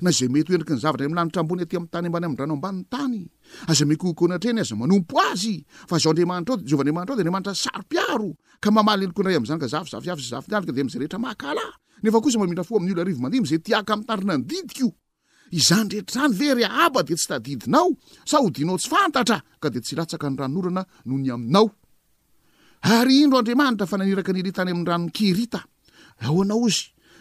na 0.00 0.10
zay 0.10 0.28
mety 0.28 0.52
hoendriky 0.52 0.72
ny 0.72 0.78
zavatra 0.80 1.04
y 1.04 1.06
amilanitrambony 1.06 1.62
aty 1.62 1.76
ami'ny 1.76 1.90
tany 1.92 2.06
ambany 2.08 2.26
amndrano 2.26 2.54
ambaniny 2.54 2.84
tany 2.90 3.30
azame 3.66 3.96
kokonatreny 3.96 4.60
aza 4.60 4.76
manompo 4.76 5.16
azy 5.32 5.64
fa 5.88 5.98
zao 6.02 6.12
aniamanitra 6.12 6.54
ozovaandriamanitrao 6.54 7.16
de 7.16 7.20
andramanitra 7.22 7.54
saropiaro 7.54 8.30
ka 8.62 8.70
mamal 8.70 9.02
elokondray 9.04 9.36
am'izany 9.38 9.60
ka 9.62 9.66
zafizafavy 9.68 10.22
zyzavaka 10.22 10.72
de 10.76 10.82
mzay 10.84 11.00
retra 11.00 11.18
aaaeaa 11.20 11.72
mamia 12.38 12.64
fo 12.68 12.76
amin' 12.76 12.92
olo 12.94 13.02
arivo 13.02 13.20
mandimy 13.24 13.46
zay 13.48 13.58
taka 13.58 13.94
tandrina 14.04 14.38
detsy 14.40 14.84
lataka 19.96 20.28
ny 20.28 20.36
ranorana 20.38 20.84
yy 26.20 26.74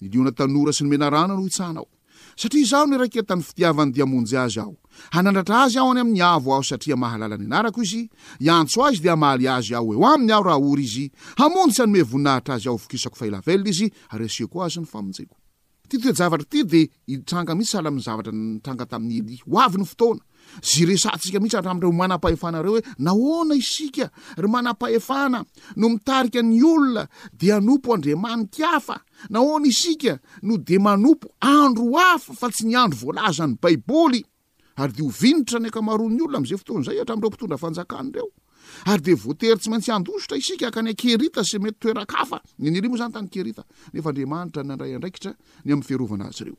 niliona 0.00 0.32
tanora 0.32 0.72
sy 0.72 0.84
ny 0.84 0.90
menarana 0.94 1.36
noo 1.36 1.46
itsanao 1.46 1.86
satria 2.36 2.66
zaho 2.66 2.88
niraiketan'ny 2.88 3.44
fitiavany 3.44 3.92
dea 3.92 4.04
amonjy 4.08 4.36
azy 4.40 4.60
ao 4.60 4.72
hanandratra 5.14 5.60
azy 5.66 5.76
ao 5.78 5.88
any 5.92 6.00
amin'ny 6.00 6.22
avo 6.24 6.54
ao 6.56 6.64
satria 6.64 6.96
mahalala 6.96 7.36
ny 7.36 7.44
anarako 7.44 7.84
izy 7.84 8.02
iantso 8.40 8.80
azy 8.88 9.00
de 9.04 9.10
amaly 9.12 9.44
azy 9.48 9.74
ao 9.76 9.84
e 9.92 9.96
o 10.00 10.04
aminy 10.08 10.32
ao 10.32 10.42
raha 10.42 10.58
ory 10.70 10.84
izy 10.88 11.06
amonjy 11.44 11.74
tsy 11.76 11.82
anome 11.84 12.02
voninahitra 12.10 12.56
azy 12.56 12.68
ao 12.72 12.76
vokisako 12.80 13.20
fahelavelona 13.20 13.70
izy 13.70 13.88
ary 14.16 14.24
asiako 14.30 14.64
azy 14.64 14.80
ny 14.84 14.88
famonjako 14.88 15.36
tytoejavatra 15.90 16.46
ty 16.50 16.58
de 16.70 16.80
itranga 17.06 17.52
mitsy 17.58 17.76
ala 17.76 17.92
m 17.92 18.00
zavatra 18.00 18.32
itranga 18.56 18.86
tamin'ny 18.88 19.20
eli 19.20 19.38
oay 19.44 19.76
nyotona 19.76 20.24
zy 20.62 20.86
resantsika 20.86 21.38
mihitsy 21.38 21.56
atramndreo 21.58 21.92
mana-pahefana 21.92 22.62
reo 22.62 22.72
hoe 22.72 22.82
nahona 22.98 23.54
iika 23.54 24.10
ry 24.36 24.48
anaahano 24.58 25.44
miiny 25.76 26.62
olonad 26.62 27.44
anopoadmnikafa 27.56 29.00
naona 29.30 29.66
ika 29.90 30.18
no 30.42 30.56
de 30.58 30.78
manopo 30.78 31.28
andro 31.40 31.86
afa 32.12 32.34
fa 32.34 32.48
tsy 32.50 32.66
ny 32.66 32.76
andro 32.76 32.98
voalazany 32.98 33.56
baiboly 33.62 34.24
ary 34.76 34.92
de 34.92 35.02
hovinitra 35.04 35.60
ny 35.60 35.66
ankamaroan'ny 35.68 36.22
olona 36.24 36.38
am'izay 36.38 36.58
fotoan'zay 36.58 36.98
atramn'dreo 37.00 37.30
pitondra 37.34 37.56
fanjakan 37.58 38.12
reo 38.14 38.28
ary 38.86 39.02
devoatery 39.02 39.56
tsy 39.60 39.70
maintsy 39.70 39.92
andosotra 39.92 40.36
isika 40.36 40.70
ka 40.74 40.82
nykerita 40.82 41.44
sy 41.44 41.58
mety 41.62 41.78
toerakafa 41.80 42.40
ny 42.58 42.68
nylimo 42.70 42.96
zany 42.98 43.12
tany 43.14 43.28
kerita 43.28 43.62
nefa 43.94 44.08
andriamanitra 44.10 44.62
n 44.66 44.70
andray 44.74 44.94
andraikitra 44.98 45.30
ny 45.64 45.70
amn'ny 45.72 45.84
fiarovana 45.86 46.24
azy 46.30 46.44
reo 46.44 46.58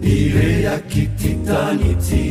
ni 0.03 0.15
rehaky 0.35 1.03
titany 1.21 1.89
ty 2.07 2.25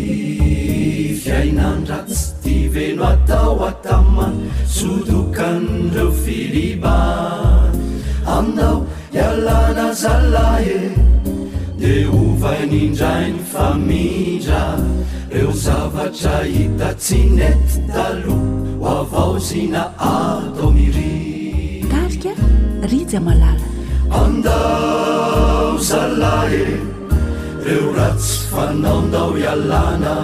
fiainandra 1.23 1.99
tsy 2.11 2.23
ti 2.43 2.57
veno 2.75 3.05
atao 3.15 3.55
atama 3.71 4.27
sodokan'reo 4.79 6.09
filiba 6.23 6.99
amindao 8.37 8.77
de 11.79 11.95
hovainindrainy 12.11 13.39
famidra 13.53 14.77
reo 15.31 15.53
zavatra 15.53 16.43
hita 16.43 16.91
tsynety 16.99 17.79
talo 17.95 18.35
ho 18.81 18.87
avao 19.03 19.39
zina 19.49 19.83
artomiri 20.11 21.15
tarika 21.93 22.33
rijya 22.91 23.21
malala 23.27 23.67
andao 24.23 25.79
zalahe 25.91 26.65
reo 27.67 27.87
ratsy 27.99 28.35
fanaondao 28.51 29.31
ialàna 29.45 30.17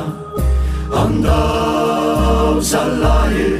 andao 1.02 2.58
zalahe 2.72 3.50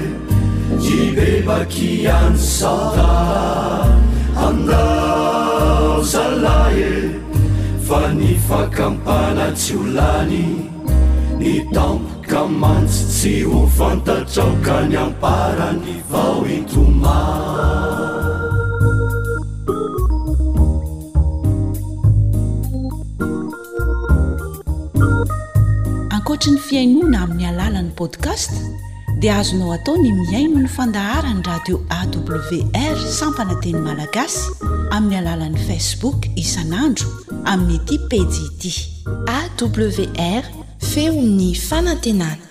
y 0.97 0.99
bebaky 1.17 1.93
hany 2.07 2.41
saka 2.59 3.09
andà 4.47 5.10
fa 6.03 8.01
ny 8.17 8.33
fakampanatsy 8.49 9.77
olany 9.77 10.65
ny 11.39 11.61
tampoka 11.77 12.47
mantsy 12.49 13.05
tsy 13.07 13.45
ho 13.45 13.67
fantatraoka 13.69 14.89
ny 14.89 14.97
amparany 14.97 16.01
vao 16.11 16.41
intoma 16.49 17.37
ankoatry 26.15 26.53
ny 26.57 26.61
fiainoana 26.69 27.19
amin'ny 27.29 27.45
alalan'ni 27.47 27.93
podkast 27.97 28.51
dia 29.21 29.39
azonao 29.45 29.73
atao 29.77 29.95
ny 30.01 30.09
miaino 30.17 30.61
ny 30.65 30.69
fandaharany 30.71 31.43
radio 31.45 31.77
awr 31.93 32.97
sampana 33.19 33.53
teny 33.63 33.77
malagasy 33.81 34.49
amin'ny 34.91 35.19
alalan'i 35.23 35.59
facebook 35.71 36.17
isanandro 36.43 37.07
amin'nyty 37.53 37.97
pejiti 38.11 38.73
awr 39.39 40.43
feony 40.91 41.51
fanantenana 41.69 42.43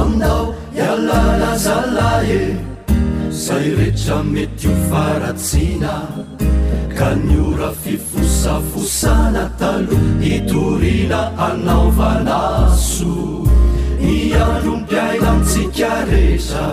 aminao 0.00 0.44
ialala 0.80 1.50
zalae 1.66 2.40
zay 3.44 3.66
rehetra 3.78 4.18
metyo 4.34 4.72
faratsina 4.90 5.94
ka 6.98 7.08
niora 7.26 7.70
fifosafosana 7.84 9.44
taloha 9.60 10.10
nitorina 10.24 11.20
anaovalaso 11.48 13.16
ianompiaina 14.10 15.30
nntsika 15.38 15.90
resa 16.10 16.64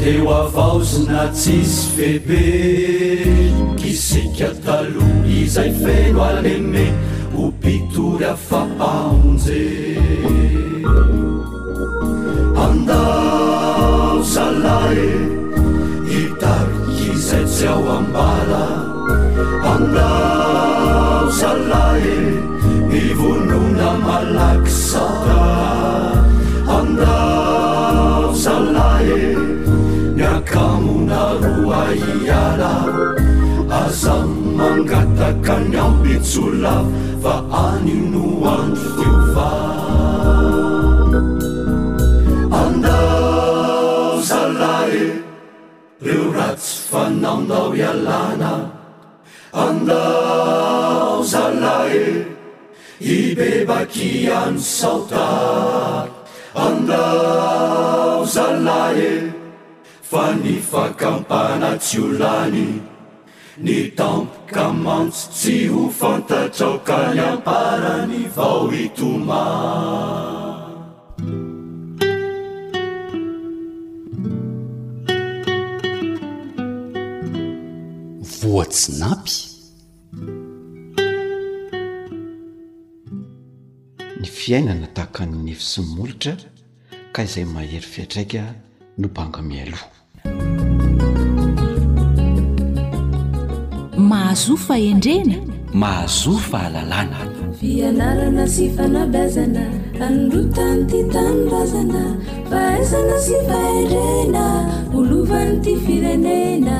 teo 0.00 0.26
avaozynatsisy 0.40 1.84
febe 1.96 2.42
ky 3.80 3.92
sika 4.06 4.50
talo 4.64 5.06
izay 5.40 5.70
feno 5.82 6.20
alaneme 6.28 6.84
hompitory 7.36 8.24
afapanje 8.32 9.62
amdao 12.64 14.20
salae 14.34 15.08
hitapikyizay 16.12 17.44
tsy 17.52 17.64
ao 17.72 17.82
ambala 17.98 18.62
amdao 19.72 21.24
salae 21.40 22.14
mivonona 22.92 23.90
malakysaa 24.06 25.45
aza 33.66 34.22
mangatakanyaobetsolaa 34.58 36.84
fa 37.22 37.34
ani 37.66 37.94
no 38.12 38.24
andro 38.54 38.88
teo 38.98 39.16
fa 39.34 39.48
andao 42.62 44.22
zalahe 44.30 45.04
reo 46.04 46.26
ratsy 46.36 46.72
fanaonao 46.90 47.68
ialana 47.82 48.52
andao 49.66 51.14
zalahe 51.32 52.04
i 53.16 53.18
bebaky 53.38 54.10
ano 54.40 54.60
saota 54.72 55.26
andao 56.66 58.20
zalae 58.36 59.12
fa 60.10 60.30
ny 60.44 60.56
fakampana 60.70 61.70
tsy 61.82 61.98
olany 62.06 62.66
ny 63.66 63.76
tampoka 63.98 64.66
mantso 64.84 65.26
tsy 65.36 65.54
ho 65.72 65.82
fantatraokany 65.98 67.18
amparany 67.30 68.18
vao 68.36 68.66
itoma 68.70 69.40
voa-tsynapy 78.38 79.36
ny 84.20 84.26
fiainana 84.38 84.86
tahaka 84.96 85.22
nynify 85.30 85.66
sy 85.70 85.82
ymolotra 85.88 86.34
ka 87.14 87.20
izay 87.26 87.46
mahery 87.54 87.86
fiatraika 87.94 88.42
nobanga 89.00 89.42
mialoha 89.50 89.94
mahazofa 94.10 94.74
endrena 94.90 95.36
mahazofa 95.80 96.60
lalana 96.74 97.20
fianarana 97.58 98.44
sy 98.54 98.64
fanabazana 98.76 99.64
anrotany 100.06 100.80
ty 100.90 100.98
tanorazana 101.14 102.02
fa 102.50 102.62
isana 102.82 103.16
sy 103.26 103.34
fahendrena 103.48 104.44
olovan'nyty 104.98 105.72
firenena 105.86 106.76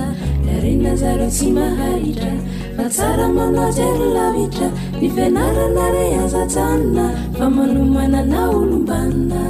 arenna 0.56 0.92
zare 1.02 1.28
sy 1.38 1.46
mahaitra 1.56 2.32
fa 2.76 2.84
tsara 2.96 3.26
manoasy 3.38 3.86
rolavitra 3.98 4.68
nifianarana 5.00 5.84
re 5.96 6.04
azatsanona 6.22 7.04
fa 7.38 7.46
manomanana 7.56 8.40
olombanina 8.58 9.42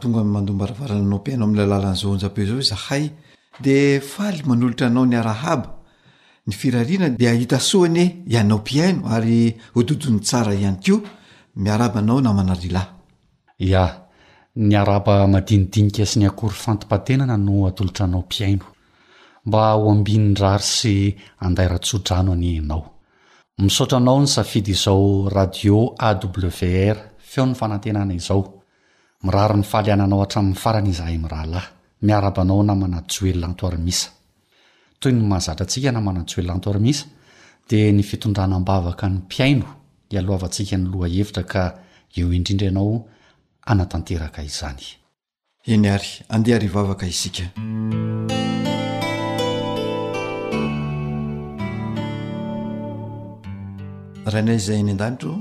tonga 0.00 0.24
mandombaravarana 0.24 1.00
anao 1.04 1.18
mpiaino 1.18 1.44
am' 1.44 1.54
lalalan' 1.56 1.94
zao 2.00 2.10
oanjabeo 2.10 2.46
zao 2.46 2.60
zahay 2.62 3.10
de 3.62 4.00
faly 4.00 4.42
manolotra 4.48 4.86
anao 4.86 5.06
ny 5.06 5.16
arahaba 5.20 5.68
ny 6.46 6.52
firariana 6.52 7.08
de 7.20 7.28
ahita 7.28 7.58
soany 7.60 8.24
ianao 8.32 8.58
mpiaino 8.58 9.08
ary 9.14 9.54
hododon'ny 9.74 10.20
tsara 10.20 10.54
ihany 10.54 10.78
koa 10.84 11.00
miaraba 11.62 12.00
nao 12.02 12.20
namanarilay 12.24 12.88
ia 13.68 13.84
ny 14.56 14.74
araba 14.76 15.26
madinidinika 15.26 16.06
sy 16.06 16.18
ny 16.20 16.26
akory 16.28 16.54
fantompatenana 16.64 17.36
no 17.36 17.66
atolotra 17.68 18.04
anao 18.08 18.20
mpiaino 18.24 18.64
mba 19.46 19.60
hoambinyrary 19.76 20.64
sy 20.78 20.94
andaira-tsodrano 21.46 22.32
any 22.32 22.58
anao 22.62 22.84
misaotra 23.58 23.98
anao 24.00 24.20
ny 24.20 24.26
safidy 24.34 24.70
izao 24.76 25.28
radio 25.36 25.76
awr 26.08 26.50
feon'ny 27.30 27.54
fanantenana 27.60 28.14
izao 28.14 28.59
mirary 29.22 29.56
ny 29.58 29.64
faly 29.66 29.92
ananao 29.92 30.20
hatramin'ny 30.24 30.56
farany 30.56 30.88
izahay 30.90 31.18
mirahalahy 31.20 31.68
miarabanao 32.06 32.62
namana 32.62 33.00
tsy 33.08 33.18
hoelo 33.20 33.40
nanto 33.42 33.66
arimisa 33.68 34.08
toy 35.00 35.12
ny 35.12 35.20
mahazatra 35.30 35.64
antsika 35.64 35.92
namana-tjs 35.92 36.36
oelonanto 36.40 36.68
arimisa 36.72 37.04
dia 37.68 37.92
ny 37.92 38.02
fitondranam-bavaka 38.10 39.04
ny 39.12 39.18
mpiaino 39.20 39.66
ialoavantsika 40.14 40.76
ny 40.80 40.84
loha 40.92 41.08
hevitra 41.16 41.42
ka 41.52 41.62
eo 42.16 42.32
indrindra 42.32 42.66
ianao 42.68 43.08
anatanteraka 43.70 44.40
izany 44.42 44.84
enyary 45.72 46.10
andeha 46.34 46.58
ry 46.58 46.68
vavaka 46.74 47.04
isika 47.12 47.44
rahanay 54.32 54.56
izay 54.60 54.80
eny 54.80 54.92
andanitro 54.96 55.32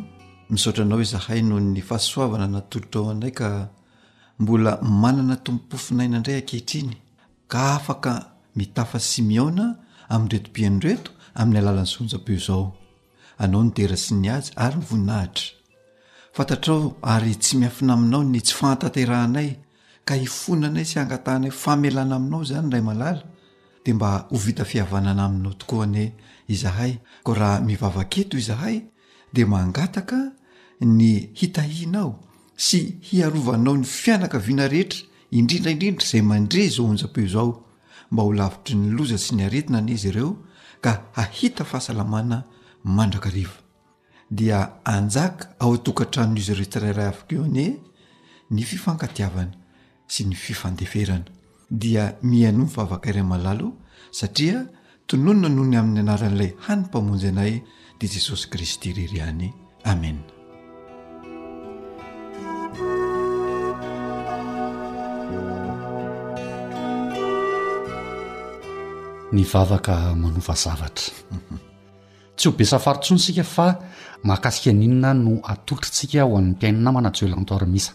misaotranao 0.50 1.04
zahay 1.04 1.42
noho 1.42 1.60
ny 1.60 1.82
fahasoavana 1.82 2.48
natolotrao 2.48 3.10
andray 3.12 3.32
ka 3.32 3.50
mbola 4.42 4.72
manana 4.82 5.36
tomopofinaina 5.46 6.20
ndray 6.20 6.38
akehitriny 6.38 6.94
ka 7.52 7.62
afaka 7.78 8.12
mitafa 8.58 9.00
simeona 9.10 9.66
amretobianreto 10.14 11.12
amin'ny 11.40 11.60
alalan'ny 11.62 11.88
sonjabeo 11.96 12.38
zaoanaondera 12.48 13.96
sy 14.04 14.14
ny 14.22 14.28
azy 14.36 14.52
ary 14.64 14.78
mvoinahitrantro 14.84 16.76
ary 17.14 17.36
tsy 17.42 17.54
miafina 17.60 17.92
aminaony 17.96 18.40
tsy 18.46 18.56
fataterahanay 18.60 19.50
ka 20.08 20.14
ifonanay 20.28 20.86
sy 20.90 20.96
angatahnay 21.02 21.52
famelana 21.64 22.16
aminao 22.20 22.42
zany 22.50 22.68
ray 22.74 22.82
malala 22.90 23.24
de 23.86 23.92
mba 23.94 24.10
ho 24.32 24.38
vita 24.46 24.66
fihavanana 24.66 25.22
aminao 25.30 25.54
tooa 25.62 25.86
n 25.94 26.12
izahay 26.54 26.94
koahamivavaketo 27.26 28.38
zahay 28.48 28.78
deatk 29.34 30.10
ny 30.86 31.30
hitahihinao 31.36 32.16
sy 32.56 33.00
hiarovanao 33.04 33.76
ny 33.78 33.84
fianaka 33.84 34.40
viana 34.40 34.68
rehetra 34.68 35.04
indrindraindrindra 35.32 36.08
zay 36.10 36.22
mandre 36.22 36.70
zao 36.70 36.86
onja-peo 36.88 37.28
zao 37.28 37.66
mba 38.12 38.24
ho 38.24 38.34
lavitry 38.34 38.76
ny 38.80 38.92
loza 38.96 39.18
sy 39.18 39.36
ny 39.36 39.44
aretina 39.46 39.78
any 39.80 39.92
izy 39.94 40.10
ireo 40.10 40.30
ka 40.84 40.92
hahita 41.18 41.66
fahasalamana 41.72 42.38
mandrakriva 42.84 43.58
dia 44.32 44.60
anjaka 44.96 45.52
ao 45.60 45.74
atokahntrain'izy 45.78 46.54
reo 46.58 46.66
tsirairay 46.72 47.08
afikio 47.12 47.42
ane 47.48 47.66
ny 48.56 48.62
fifankatiavana 48.70 49.56
sy 50.14 50.22
ny 50.30 50.36
fifandeferana 50.46 51.28
dia 51.82 52.06
miano 52.32 52.58
mifavakairay 52.64 53.24
malalo 53.32 53.68
satria 54.20 54.60
tononona 55.08 55.50
noho 55.56 55.68
ny 55.72 55.76
amin'ny 55.82 56.00
anaran'ilay 56.06 56.52
hanympamonjy 56.70 57.28
anay 57.34 57.54
de 58.00 58.06
jesosy 58.14 58.46
kristy 58.54 58.90
reryany 59.00 59.48
amena 59.92 60.24
ny 69.32 69.46
vavaka 69.46 70.16
manovazavatra 70.18 71.14
tsy 72.36 72.48
ho 72.50 72.56
besafarintsony 72.58 73.20
sika 73.20 73.44
fa 73.44 73.68
mahakasika 74.24 74.70
aninona 74.74 75.14
no 75.14 75.38
atolotratsika 75.44 76.24
ho 76.24 76.38
amin'ny 76.38 76.52
mpiaina 76.56 76.80
namanajoelanto 76.84 77.56
armisa 77.56 77.92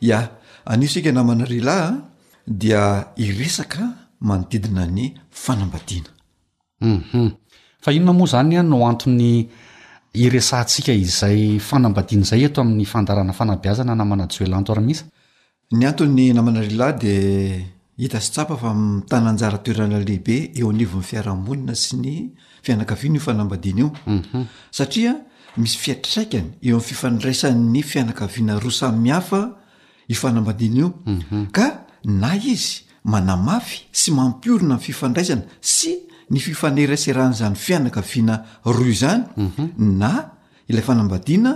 ia 0.00 0.28
anio 0.64 0.88
sika 0.88 1.12
namana 1.12 1.44
rialahy 1.44 1.80
a 1.80 2.02
dia 2.46 3.06
iresaka 3.16 3.88
manodidina 4.20 4.86
ny 4.86 5.14
fanambadiana 5.30 6.10
uhm 6.80 7.30
fa 7.80 7.92
inona 7.92 8.12
moa 8.12 8.26
zanya 8.26 8.62
no 8.62 8.84
anton'ny 8.88 9.48
iresahantsika 10.14 10.92
izay 10.92 11.58
fanambadiana 11.58 12.24
izay 12.24 12.44
eto 12.44 12.60
amin'ny 12.60 12.84
fandarana 12.84 13.32
fanabiazana 13.32 13.94
namanajhoelanto 13.94 14.72
armisa 14.72 15.04
ny 15.72 15.86
anto'ny 15.88 16.32
namana 16.34 16.60
rilahy 16.60 16.92
dia 16.98 17.73
hita 17.96 18.20
stsapa 18.20 18.56
fa 18.58 18.72
tananjaratoeranalehibe 19.08 20.36
eo 20.58 20.68
anivnfiarahamonina 20.70 21.74
sy 21.84 21.96
ny 21.96 22.14
fianakaviana 22.64 23.18
ofanambadiana 23.20 23.80
io 23.80 23.90
mhm. 24.06 24.44
satria 24.70 25.12
misy 25.56 25.76
fiatraikany 25.78 26.52
eo 26.62 26.76
am' 26.78 26.82
fifandraisanyny 26.82 27.82
fianakaviana 27.82 28.58
roa 28.58 28.70
say 28.72 28.90
mihafa 28.92 29.56
i 30.08 30.14
fanambadiana 30.14 30.78
io 30.80 30.92
mhm. 31.06 31.46
ka 31.52 31.86
na 32.04 32.34
izy 32.36 32.82
manamafy 33.04 33.78
sy 33.92 34.10
mampiorina 34.10 34.74
n 34.74 34.80
fifandraisana 34.80 35.42
sy 35.60 35.92
ny 36.30 36.40
fifaneraserany 36.40 37.34
zany 37.34 37.54
fianakaviana 37.54 38.44
ro 38.64 38.92
zany 38.92 39.24
mhm. 39.36 39.98
na 39.98 40.30
ilay 40.68 40.82
fanambadiana 40.82 41.52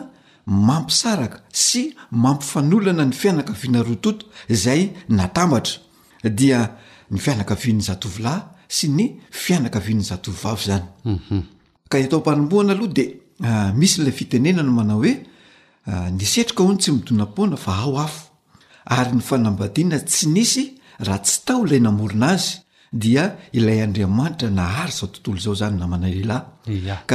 mampisaraka 0.46 1.40
sy 1.52 1.96
mampifanolana 2.10 3.04
ny 3.04 3.12
fianakaviana 3.12 3.82
roa 3.82 3.96
toto 3.98 4.26
izay 4.48 4.90
natamatra 5.08 5.87
dia 6.26 6.78
ny 7.10 7.18
fianaka 7.18 7.54
vin'ny 7.54 7.82
zatovilahy 7.82 8.42
sy 8.68 8.88
ny 8.90 9.06
fianaka 9.30 9.78
vin'ny 9.78 10.02
zatovav 10.04 10.58
zany 10.58 10.84
mhm. 11.04 11.42
to 12.10 12.18
mpanomboana 12.18 12.72
aloha 12.72 12.92
de 12.92 13.06
ah, 13.44 13.72
misy 13.72 14.00
nla 14.02 14.12
fitenena 14.12 14.62
no 14.62 14.72
mana 14.72 14.94
hoe 14.94 15.14
nisetrika 16.12 16.62
ah, 16.62 16.66
o 16.66 16.72
ny 16.72 16.78
tsy 16.78 16.92
midonapoana 16.92 17.56
fa 17.56 17.72
ao 17.76 17.98
af 17.98 18.30
ary 18.84 19.12
ny 19.16 19.20
fanambadiana 19.22 19.98
tsy 20.00 20.26
nisy 20.28 20.74
raha 21.00 21.18
tsy 21.18 21.40
tao 21.46 21.64
ilay 21.66 21.80
namorina 21.80 22.28
azy 22.30 22.58
dia 22.92 23.36
ilay 23.52 23.80
andriamanitra 23.82 24.50
nahay 24.50 24.90
zattozao 24.92 25.54
zany 25.54 25.76
namaaylelahyk 25.78 27.12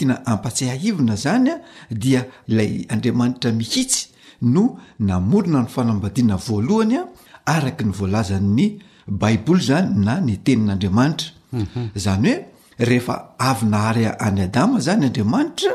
inapahaina 0.00 1.16
zanya 1.16 1.54
dia 1.90 2.26
ilay 2.48 2.86
andriamanitra 2.88 3.52
mihitsy 3.52 4.08
no 4.42 4.76
namorona 4.98 5.60
ny 5.62 5.68
fanambadiana 5.68 6.36
voalohanya 6.36 7.02
arak 7.46 7.84
ny 7.84 7.92
volazan'ny 7.92 8.66
baibly 9.08 9.62
zany 9.68 10.04
na 10.04 10.18
ny 10.20 10.36
tenin'adriatranyoe 10.44 12.32
mhm. 12.32 12.44
rehefa 12.78 13.16
avy 13.38 13.66
naary 13.72 14.04
any 14.28 14.40
adama 14.48 14.80
zany 14.86 15.04
andriamanitra 15.06 15.74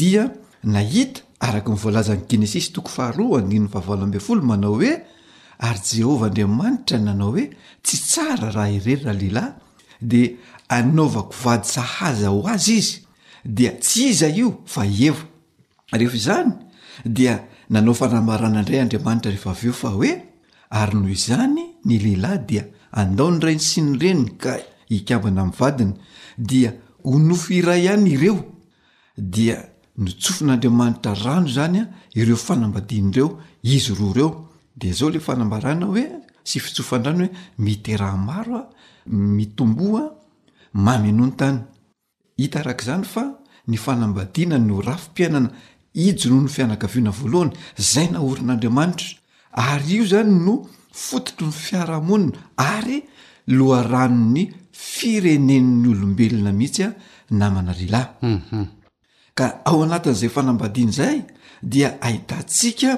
dia 0.00 0.24
nahita 0.74 1.20
araky 1.48 1.70
nyvolazan'ny 1.70 2.26
gnesis 2.28 2.70
toko 2.72 2.88
faharoaa 2.90 4.20
fol 4.26 4.40
manao 4.50 4.74
hoe 4.78 4.92
ary 5.58 5.80
jehovah 5.92 6.28
andriamanitra 6.28 6.98
nanao 6.98 7.30
hoe 7.34 7.44
tsy 7.82 7.96
tsara 8.08 8.50
raha 8.54 8.70
ireryrah 8.76 9.14
lehlahy 9.20 9.52
de 10.00 10.22
anaovako 10.68 11.34
vady 11.42 11.68
sahaza 11.76 12.28
ho 12.28 12.42
azy 12.54 12.76
izy 12.78 12.98
dia 13.44 13.70
tsy 13.82 14.04
iza 14.10 14.28
io 14.40 14.60
fa 14.74 14.84
ezny 14.86 16.48
dia 17.16 17.34
nanao 17.70 17.94
fanamaranaindray 18.00 18.80
adriamanitrareeea 18.80 20.35
ary 20.68 20.94
noho 20.94 21.08
izany 21.08 21.74
ny 21.84 21.98
lehilahy 21.98 22.46
dia 22.48 22.64
andao 22.92 23.30
nyray 23.32 23.54
ny 23.54 23.60
siny 23.68 23.98
reniy 24.00 24.32
ka 24.40 24.52
ikabana 24.90 25.40
ami'ny 25.42 25.56
vadiny 25.60 25.92
dia 26.36 26.72
onofy 27.04 27.56
iray 27.60 27.84
ihany 27.84 28.10
ireo 28.14 28.36
dia 29.16 29.56
notsofin'andriamanitra 29.96 31.14
rano 31.24 31.48
zany 31.56 31.80
a 31.80 31.86
ireo 32.14 32.36
fanambadian'reo 32.36 33.28
izy 33.62 33.92
roa 33.98 34.14
reo 34.16 34.30
de 34.76 34.92
zao 34.98 35.08
le 35.10 35.20
fanambarana 35.20 35.86
hoe 35.86 36.04
sy 36.44 36.58
fitsofan-drano 36.60 37.24
hoe 37.24 37.30
miterahmaro 37.58 38.56
a 38.58 38.62
mitombo 39.06 39.96
a 40.00 40.04
mamy 40.72 41.12
no 41.12 41.26
nytany 41.26 41.58
hita 42.38 42.58
arak'zany 42.60 43.04
fa 43.04 43.24
ny 43.66 43.76
fanambadiana 43.76 44.58
no 44.58 44.80
rafipiainana 44.80 45.50
ijo 46.06 46.28
noho 46.28 46.42
no 46.44 46.48
fianakaviana 46.56 47.10
voalohany 47.18 47.54
zay 47.90 48.08
naorin'andriamanitra 48.12 49.08
ary 49.56 49.92
io 49.94 50.04
zany 50.06 50.30
no 50.44 50.54
fototry 50.92 51.46
ny 51.46 51.52
fiarahamonina 51.52 52.38
ary 52.56 53.02
loharano 53.46 54.30
ny 54.32 54.44
firenenn'ny 54.72 55.88
olombelona 55.94 56.52
mihitsy 56.52 56.82
a 56.84 56.92
namana 57.30 57.72
lelahy 57.72 58.06
mhm. 58.22 58.64
ka 59.38 59.46
ao 59.64 59.82
anatin'izay 59.82 60.28
fanambadiana 60.28 60.92
zay 60.92 61.22
dia 61.62 61.96
ahitantsika 62.00 62.90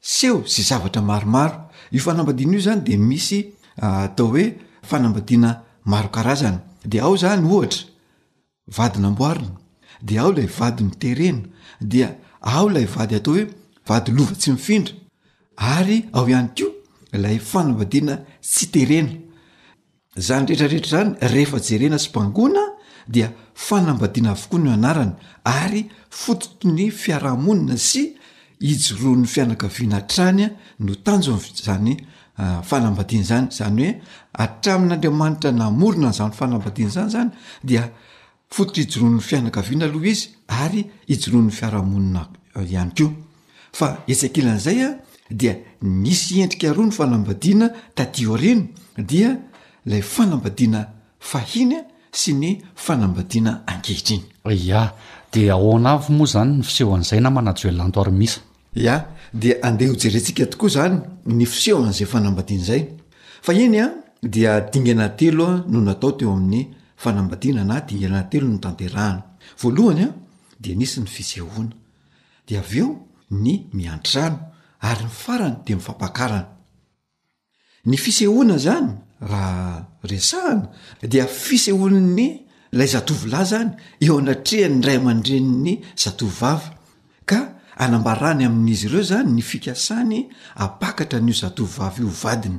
seho 0.00 0.42
sy 0.46 0.62
zavatra 0.62 1.02
maromaro 1.02 1.70
io 1.92 2.00
fanambadiana 2.00 2.52
io 2.54 2.60
zany 2.60 2.80
de 2.84 2.96
misy 2.96 3.40
atao 3.76 4.26
hoe 4.32 4.46
fanambadiana 4.82 5.50
marokarazana 5.84 6.60
dea 6.84 7.04
ao 7.04 7.16
zany 7.16 7.46
ohatra 7.46 7.84
vadi 8.66 8.98
na 9.00 9.08
amboarina 9.08 9.56
dea 10.02 10.20
ao 10.22 10.32
lay 10.32 10.46
vadi 10.58 10.84
ny 10.84 10.90
terena 10.98 11.42
dia 11.80 12.14
ao 12.40 12.70
ilay 12.70 12.84
vady 12.84 13.14
atao 13.14 13.34
hoe 13.34 13.48
vadylovatsyfindr 13.88 14.94
ary 15.62 16.04
ao 16.12 16.28
ihany 16.28 16.48
ko 16.56 16.64
ilay 17.14 17.38
fanambadiana 17.38 18.16
sy 18.40 18.66
terena 18.72 19.10
zany 20.16 20.44
rehetrarehetra 20.46 20.90
zany 20.90 21.14
rehefa 21.34 21.58
jerena 21.68 21.98
sy 21.98 22.08
mpangona 22.10 22.62
dia 23.08 23.30
fanambadiana 23.66 24.30
avokoa 24.30 24.58
no 24.58 24.70
anarany 24.72 25.12
ary 25.44 25.86
fototry 26.10 26.72
ny 26.72 26.90
fiarahamonina 26.90 27.76
sy 27.78 28.02
ijoroa 28.60 29.16
'ny 29.16 29.26
fianakaviana 29.26 30.00
trany 30.12 30.46
no 30.80 30.92
tanjo 31.06 31.34
zany 31.66 31.92
ah, 32.38 32.62
fanambadina 32.68 33.24
zany 33.30 33.46
zany 33.58 33.82
hoe 33.86 33.92
atramin'n'andriamanitra 34.44 35.50
namorona 35.52 36.08
nyzany 36.10 36.32
fanambadina 36.38 36.90
zany 36.94 37.10
zany 37.14 37.30
dia 37.68 37.84
fototry 38.54 38.82
hijoro 38.86 39.08
ny 39.14 39.20
fianakaviana 39.28 39.84
aloha 39.84 40.06
iz 40.06 40.30
ary 40.62 40.82
ijoroa 41.14 41.42
'ny 41.44 41.50
fiarahamonina 41.58 42.22
iany 42.74 42.90
ko 42.98 43.04
fa 43.78 43.86
esakilan'zay 44.06 44.78
dia 45.34 45.56
nisy 45.82 46.40
endrika 46.40 46.70
aroa 46.70 46.84
ny 46.86 46.90
fanambadiana 46.92 47.70
tadio 47.94 48.34
areny 48.34 48.64
dia 48.98 49.38
lay 49.86 50.00
fanambadiana 50.02 50.86
fahinya 51.20 51.84
sy 52.12 52.32
ny 52.34 52.50
fanambadiana 52.74 53.54
ankehitr 53.66 54.12
iny 54.12 54.22
iaa 54.64 54.92
de 55.32 55.50
aoana 55.50 55.92
avy 55.92 56.12
moa 56.14 56.26
zany 56.26 56.56
ny 56.58 56.62
fiseho 56.62 56.94
an'izay 56.94 57.20
na 57.20 57.30
manatsy 57.30 57.68
elona 57.68 57.88
ntoarimisa 57.88 58.40
a 58.88 59.04
dia 59.32 59.56
ande 59.62 59.86
ho 59.88 59.94
jerentsika 59.98 60.46
tokoa 60.46 60.68
zany 60.68 61.00
ny 61.26 61.46
fisehoan'izay 61.46 62.06
fanambadiana 62.06 62.64
zay 62.64 62.86
fa 63.42 63.52
iny 63.54 63.80
a 63.80 63.90
dia 64.22 64.60
dinganan 64.60 65.16
teloa 65.16 65.64
no 65.68 65.80
natao 65.80 66.12
teo 66.12 66.32
amin'ny 66.32 66.68
fanambadiana 66.96 67.64
na 67.64 67.80
dinganatelo 67.80 68.48
ny 68.48 68.58
tanterahana 68.60 69.22
voalohany 69.60 70.02
a 70.04 70.10
dia 70.60 70.74
nisy 70.74 71.00
ny 71.00 71.06
fisehoana 71.06 71.70
de 72.48 72.58
aveo 72.58 73.06
ny 73.30 73.66
miantrano 73.72 74.38
ary 74.82 75.04
ny 75.06 75.10
farany 75.10 75.56
dia 75.64 75.76
mifampakarana 75.76 76.48
ny 77.86 77.96
fisehoana 77.96 78.58
zany 78.58 78.88
raha 79.20 79.86
resahana 80.02 80.68
dia 81.02 81.26
fisehoni'ny 81.26 82.26
ilay 82.74 82.88
zatovilay 82.94 83.46
zany 83.54 83.70
eo 84.04 84.18
anatreha 84.18 84.68
ny 84.68 84.82
ray 84.86 84.96
aman-dreny 85.00 85.46
nny 85.62 85.72
zatovvavy 86.02 86.70
ka 87.30 87.40
anambarany 87.84 88.44
amin'izy 88.50 88.86
ireo 88.90 89.02
zany 89.12 89.30
ny 89.36 89.42
fikasany 89.50 90.18
apakatra 90.64 91.20
nio 91.20 91.34
zatovvavy 91.42 92.02
io 92.02 92.10
vadiny 92.22 92.58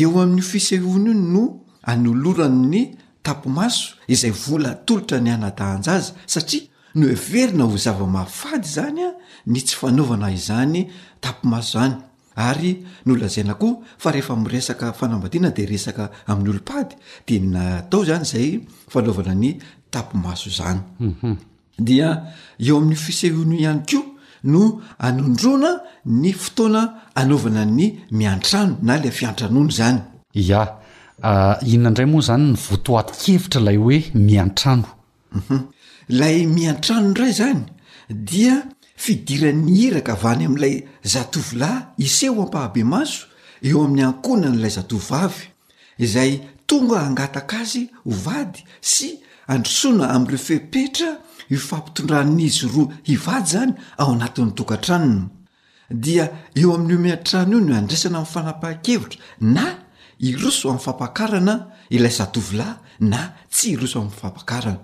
eo 0.00 0.20
amin'ny 0.22 0.42
o 0.44 0.48
fisehona 0.52 1.12
no 1.34 1.42
anoloran 1.92 2.56
ny 2.72 2.82
tapomaso 3.22 3.84
izay 4.12 4.32
vola 4.44 4.70
tolotra 4.86 5.18
ny 5.24 5.30
anadahanj 5.36 5.86
azy 5.96 6.10
satria 6.32 6.64
nooe 6.96 7.14
verina 7.28 7.64
ho 7.68 7.76
zava-maafady 7.76 8.68
zany 8.76 9.02
a 9.04 9.10
ny 9.52 9.60
tsy 9.62 9.76
fanaovana 9.80 10.30
izany 10.32 10.80
tapomaso 11.20 11.72
zany 11.78 11.94
ary 12.48 12.70
no 13.06 13.14
lazaina 13.20 13.54
koa 13.60 13.74
fa 14.02 14.10
rehefa 14.14 14.36
miresaka 14.36 14.92
fanamadiana 14.98 15.50
de 15.56 15.64
resaka 15.72 16.04
amin'ny 16.26 16.50
olompady 16.54 16.94
de 17.28 17.36
natao 17.52 18.02
zany 18.08 18.24
zay 18.32 18.48
fanaovana 18.92 19.34
ny 19.42 19.48
tapomaso 19.90 20.48
zany 20.58 20.80
mhm. 21.00 21.36
dia 21.78 22.08
eo 22.66 22.76
amin'ny 22.78 22.96
fisehono 23.04 23.54
ihany 23.64 23.82
ko 23.90 24.00
no 24.52 24.62
anondrona 24.98 25.70
ny 26.06 26.32
fotoana 26.32 26.82
anaovana 27.14 27.64
ny 27.66 27.86
miantrano 28.10 28.76
na 28.82 28.96
la 29.04 29.10
fiantranono 29.10 29.70
zany 29.78 30.00
a 30.56 30.60
ah, 31.22 31.56
inona 31.62 31.88
indray 31.90 32.08
moa 32.12 32.24
zany 32.28 32.44
ny 32.52 32.56
votoatikevitra 32.68 33.60
ilay 33.60 33.76
hoe 33.84 33.98
miantranou 34.14 34.88
mhm. 35.38 35.60
ilay 36.08 36.46
miantrano 36.46 37.08
nray 37.10 37.32
zany 37.32 37.64
dia 38.08 38.54
fidiran'ny 38.98 39.74
hiraka 39.78 40.14
vany 40.14 40.44
amin'ilay 40.46 40.76
zatovilahy 41.02 41.80
iseho 42.06 42.42
ampahabe 42.42 42.84
maso 42.92 43.26
eo 43.62 43.82
amin'ny 43.84 44.04
ankona 44.10 44.48
n'ilay 44.50 44.70
zatovavy 44.78 45.44
izay 46.04 46.32
tonga 46.68 46.98
hangataka 47.04 47.56
azy 47.64 47.82
hovady 48.08 48.60
sy 48.92 49.08
androsoana 49.52 50.04
amin'ireo 50.14 50.44
fepetra 50.50 51.10
hifampitondrann'izy 51.50 52.66
roa 52.74 52.88
hivady 53.08 53.50
zany 53.52 53.72
ao 53.98 54.12
anatin'ny 54.14 54.52
dokantranona 54.58 55.26
dia 55.90 56.24
eo 56.60 56.74
amin'io 56.76 56.98
miantrano 57.04 57.58
io 57.58 57.64
no 57.66 57.74
andraisana 57.80 58.18
amin'ny 58.20 58.32
fanampahan-kevitra 58.34 59.18
na 59.40 59.66
iroso 60.28 60.70
amin'ny 60.70 60.84
fampakarana 60.86 61.54
ilay 61.90 62.12
zatovilahy 62.20 62.74
na 63.10 63.20
tsy 63.50 63.66
iroso 63.74 63.96
amin'ny 63.98 64.16
fampakarana 64.20 64.80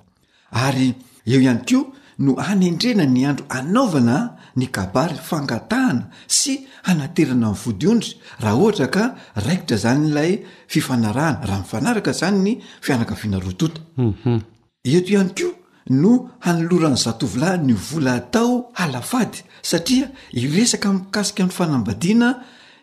ary 0.50 0.90
eo 1.30 1.40
ihany 1.40 1.62
ko 1.68 1.94
no 2.24 2.34
hanendrena 2.38 3.04
ny 3.06 3.24
andro 3.26 3.44
anaovana 3.48 4.16
ny 4.56 4.66
kabary 4.70 5.16
fangatahana 5.28 6.10
sy 6.26 6.66
hanaterana 6.86 7.48
m 7.52 7.54
vodiondry 7.54 8.14
raha 8.42 8.56
ohatra 8.58 8.88
ka 8.90 9.04
raikitra 9.36 9.76
zany 9.84 10.10
lay 10.14 10.32
fifanarahna 10.68 11.46
raha 11.46 11.62
mifanaraka 11.62 12.12
zany 12.12 12.38
ny 12.46 12.52
fianakaviana 12.82 13.38
rotota 13.40 13.80
mhm. 13.96 14.40
eto 14.84 15.10
ihany 15.14 15.32
ko 15.34 15.46
no 15.92 16.30
hanoloran'ny 16.42 16.98
zatovila 16.98 17.56
ny 17.58 17.72
vola 17.74 18.14
atao 18.20 18.68
halafady 18.74 19.38
satria 19.62 20.10
iresaka 20.32 20.90
mkasika 20.92 21.42
an'y 21.44 21.52
fanambadiana 21.58 22.28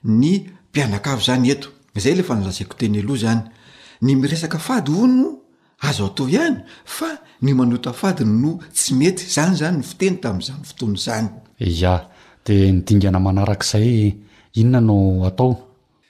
ny 0.04 0.48
mpianaka 0.72 1.12
avo 1.14 1.22
zany 1.28 1.52
etoaylefnlazaiko 1.96 2.74
teny 2.78 3.00
ahazny 3.00 4.16
iady 4.16 5.36
azo 5.82 6.06
atao 6.08 6.28
ihany 6.30 6.58
fa 6.86 7.10
ny 7.42 7.54
manotafadiny 7.54 8.34
no 8.44 8.52
tsy 8.74 8.94
mety 8.96 9.24
zany 9.36 9.56
zany 9.60 9.78
ny 9.80 9.84
fiteny 9.90 10.18
tami'izany 10.22 10.64
fotoanazany 10.64 11.30
a 11.88 11.96
dia 12.46 12.72
nydingana 12.72 13.20
manarak'izay 13.20 14.16
inona 14.60 14.80
no 14.82 14.98
atao 15.30 15.50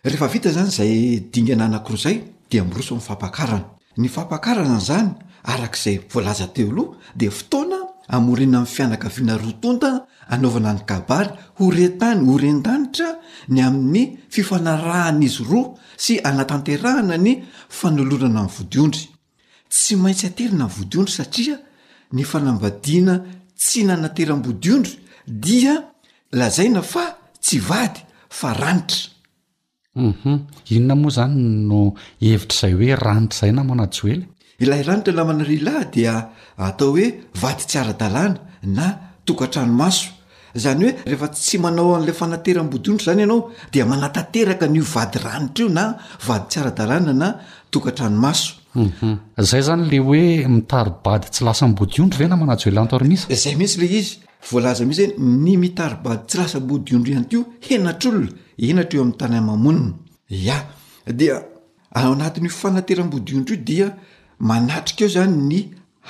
rehefa 0.04 0.28
vita 0.28 0.50
zany 0.58 0.70
izay 0.74 0.94
dingana 1.34 1.66
anakiro 1.66 1.98
zay 1.98 2.16
dia 2.50 2.64
miroso 2.64 2.96
mn'ny 2.96 3.06
fampakarana 3.08 3.66
ny 3.98 4.08
fampakarana 4.10 4.76
n 4.80 4.82
zany 4.90 5.10
arak'izay 5.44 5.96
volaza 6.12 6.48
teo 6.48 6.72
loha 6.72 6.98
dia 7.16 7.32
fotoana 7.32 7.78
amoriana 8.08 8.58
amn'ny 8.58 8.68
fianakaviana 8.76 9.38
roatonta 9.38 9.90
anaovana 10.34 10.72
ny 10.74 10.82
kabaly 10.90 11.30
horen-tany 11.60 12.22
horen-danitra 12.30 13.10
ny 13.54 13.60
amin'ny 13.68 14.18
fifanarahanaizy 14.34 15.44
roa 15.52 15.76
sy 16.04 16.14
anatanterahana 16.30 17.16
ny 17.26 17.32
fanolorana 17.80 18.40
amin'ny 18.42 18.54
vodiondry 18.58 19.04
tsy 19.70 19.96
maintsy 19.96 20.26
ateryna 20.28 20.66
vodiondry 20.68 21.14
satria 21.14 21.58
ny 22.14 22.24
fanambadiana 22.26 23.16
tsy 23.56 23.84
nanateram-bodiondro 23.86 24.92
dia 25.28 25.76
lazaina 26.32 26.82
fa 26.82 27.06
tsy 27.40 27.60
vady 27.62 28.02
fa 28.30 28.54
ranitra 28.54 29.10
uhum 29.96 30.48
inona 30.76 30.96
moa 30.96 31.12
zany 31.18 31.38
no 31.70 31.80
hevitrazay 32.22 32.74
hoe 32.74 32.96
ranitra 32.98 33.40
zay 33.46 33.52
na 33.54 33.64
moanaysy 33.64 34.10
ely 34.12 34.24
ilah 34.66 34.82
ranitra 34.86 35.14
lah 35.14 35.26
manari 35.30 35.56
ilahy 35.62 35.86
dia 35.94 36.16
atao 36.58 36.92
hoe 36.96 37.08
vady 37.42 37.64
tsyaradalàna 37.70 38.40
na 38.76 38.86
tokantranomaso 39.26 40.10
zany 40.56 40.84
hoe 40.86 40.96
rehefa 41.06 41.28
tsy 41.28 41.58
manao 41.62 41.94
an'la 41.96 42.14
fanateram-bodiondry 42.14 43.06
zany 43.06 43.22
ianao 43.22 43.52
dia 43.72 43.86
manatateraka 43.86 44.68
nyio 44.68 44.84
vady 44.96 45.20
ranitra 45.26 45.64
io 45.66 45.70
na 45.72 45.86
vady 46.28 46.46
tsyaradalàna 46.50 47.14
na 47.14 47.30
tokatranomaso 47.70 48.59
Mhm. 48.76 49.20
zay 49.38 49.62
zany 49.64 49.90
le 49.90 50.00
oe 50.00 50.48
mitaribady 50.48 51.28
tsy 51.32 51.44
lasambodiondro 51.44 52.20
va 52.20 52.28
na 52.28 52.36
manatsy 52.36 52.68
oelantormihisa 52.70 53.26
eh, 53.30 53.36
zay 53.36 53.56
mitsy 53.56 53.80
le 53.80 53.86
izy 54.00 54.18
volaza 54.52 54.86
mihitsy 54.86 55.16
zany 55.16 55.20
ny 55.44 55.58
mitaribady 55.58 56.24
tsy 56.28 56.38
lasambodiondro 56.38 57.12
ihany 57.12 57.28
to 57.32 57.40
henatr' 57.66 58.08
olona 58.10 58.30
enatra 58.68 58.98
eo 58.98 59.04
am'ny 59.04 59.18
tanaymamonina 59.20 59.96
a 61.10 61.12
dia 61.20 61.36
ao 62.00 62.12
anatiny 62.14 62.50
fanateram-bodiondro 62.50 63.54
io 63.56 63.62
dia 63.70 63.88
manatrika 64.50 65.04
eo 65.04 65.10
zany 65.16 65.36
ny 65.52 65.60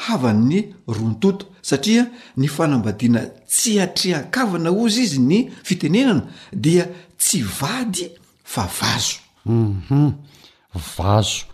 havan'ny 0.05 0.59
rontota 0.97 1.45
satria 1.69 2.03
ny 2.37 2.47
fanambadiana 2.55 3.21
tsy 3.53 3.71
hatrehan-kavana 3.81 4.69
ozy 4.83 5.01
izy 5.07 5.19
ny 5.31 5.39
fitenenana 5.67 6.23
dia 6.51 6.83
tsy 7.21 7.39
vady 7.59 8.03
fa 8.43 8.63
vazo 8.79 9.15
uum 9.45 9.81
mhm. 9.89 10.11
vazo 10.97 11.45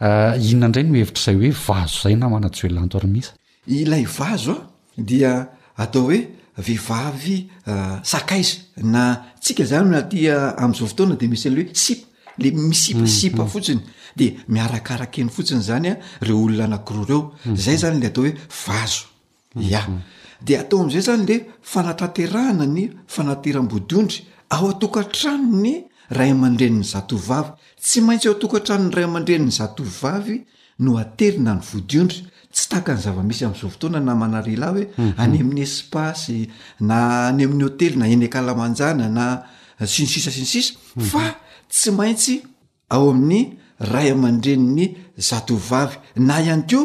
Eh, 0.00 0.34
inonaindra 0.48 0.80
ny 0.88 0.96
ohevitr' 1.02 1.20
zay 1.20 1.36
hoe 1.36 1.50
vazo 1.52 1.98
zay 2.06 2.14
na 2.16 2.26
manatsy 2.32 2.62
hoelantormisa 2.64 3.34
ilay 3.68 4.06
vazo 4.08 4.54
a 4.96 5.02
dia 5.08 5.32
atao 5.76 6.06
oe 6.08 6.18
vehivavy 6.56 7.36
eh, 7.66 7.98
sakaisy 8.02 8.54
na 8.82 9.26
tsika 9.40 9.64
zany 9.66 9.90
na 9.92 10.00
tia 10.02 10.36
eh, 10.36 10.54
amizao 10.62 10.86
votoana 10.88 11.16
de 11.20 11.28
misy 11.28 11.50
la 11.52 11.56
hoe 11.60 11.74
sipa 11.74 12.06
le 12.38 12.50
misipasipa 12.50 13.42
mhm. 13.42 13.50
fotsiny 13.52 13.80
de 14.16 14.32
miarakarak 14.48 15.18
eny 15.20 15.28
fotsiny 15.28 15.60
zanya 15.68 15.98
reo 16.22 16.44
olona 16.46 16.64
anakiro 16.64 17.04
reo 17.04 17.20
mhm. 17.44 17.56
zay 17.56 17.76
zany 17.84 18.00
le 18.00 18.06
atao 18.06 18.24
hoe 18.24 18.34
vazo 18.66 19.04
mhm. 19.54 19.74
a 19.74 19.84
de 20.40 20.58
atao 20.58 20.80
am'zay 20.80 21.00
zany 21.02 21.26
le 21.28 21.36
fanatanterahna 21.62 22.66
ny 22.66 22.88
fanateram-bodondry 23.06 24.24
ao 24.48 24.70
atokatrano 24.70 25.60
ny 25.60 25.84
ray 26.08 26.30
aman-dreniny 26.30 26.84
zatovavy 26.88 27.52
tsy 27.80 28.00
maintsy 28.04 28.28
eo 28.28 28.34
tokatranon'ny 28.34 28.94
ray 29.00 29.04
aman-drenyny 29.32 29.48
zatovavy 29.50 30.44
no 30.80 30.98
atery 30.98 31.38
na 31.40 31.54
ny 31.56 31.60
vodiondry 31.64 32.18
tsy 32.52 32.66
takany 32.68 33.00
zavamisy 33.00 33.44
am'zao 33.44 33.70
fotoana 33.70 34.00
na 34.00 34.14
manarelay 34.14 34.68
hoe 34.72 34.86
mhm. 34.98 35.14
any 35.18 35.40
amin'ny 35.40 35.62
espasy 35.62 36.50
na 36.80 37.28
any 37.28 37.44
amin'ny 37.44 37.64
hôtely 37.64 37.96
na 37.96 38.08
eny 38.08 38.26
akalamanjana 38.28 39.08
na 39.08 39.24
sinssasissa 39.86 40.74
mhm. 40.96 41.06
fa 41.06 41.34
tsy 41.70 41.90
maintsy 41.90 42.42
ao 42.90 43.10
amin'ny 43.10 43.56
ray 43.92 44.10
aman-drenny 44.12 44.96
zatovavy 45.16 45.96
na 46.16 46.40
ihany 46.42 46.64
ko 46.68 46.80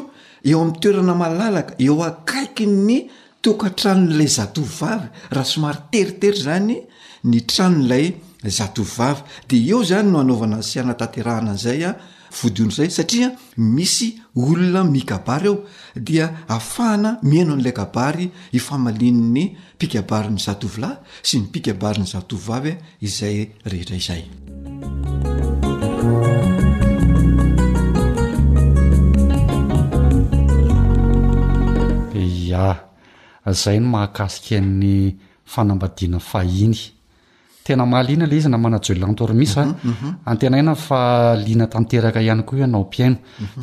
eo 0.45 0.61
am'ny 0.63 0.79
toerana 0.79 1.15
malalaka 1.15 1.75
eo 1.79 1.99
akaiky 2.03 2.65
ny 2.67 2.97
tokatranon'lay 3.43 4.27
zatovavy 4.39 5.09
raha 5.31 5.45
somary 5.51 5.79
teritery 5.91 6.37
zany 6.39 6.77
ny 7.23 7.41
trano'lay 7.49 8.05
zatovivavy 8.49 9.23
de 9.47 9.55
eo 9.69 9.83
zany 9.83 10.09
no 10.11 10.19
anaovana 10.19 10.61
siana 10.61 10.93
tanterahananzay 10.93 11.83
a 11.85 11.89
ah, 11.89 11.95
vodiondra 12.41 12.75
zay 12.75 12.89
satria 12.89 13.31
misy 13.57 14.19
olona 14.35 14.83
mikabary 14.83 15.45
eo 15.47 15.63
dia 15.95 16.31
ahafahana 16.47 17.19
miaino 17.23 17.55
nyla 17.55 17.71
gabary 17.71 18.31
ifamalini 18.51 19.21
ny 19.35 19.57
pikabaryny 19.77 20.37
zatovilay 20.37 20.95
sy 21.23 21.37
ny 21.39 21.47
pikbary 21.51 21.99
ny 22.01 22.05
zatoviavy 22.07 22.69
eh, 22.69 22.77
izay 23.01 23.49
rehetra 23.65 23.95
izay 23.95 24.25
ya 32.47 32.85
zay 33.51 33.79
no 33.79 33.87
mahakasikaan'ny 33.89 35.17
fanambadiana 35.45 36.19
fahiny 36.19 36.94
tena 37.65 37.85
mahaliana 37.91 38.25
lay 38.31 38.37
izy 38.39 38.49
namana 38.55 38.77
jolilantormisa 38.85 39.61
ah. 39.61 39.65
mhm, 39.65 39.73
mhm, 39.89 40.07
mhm. 40.07 40.15
antena 40.31 40.55
hina 40.59 40.73
falina 40.87 41.65
tanteraka 41.73 42.19
ihany 42.27 42.43
ko 42.47 42.53
ho 42.59 42.65
nao 42.73 42.83
mpiaino 42.85 43.17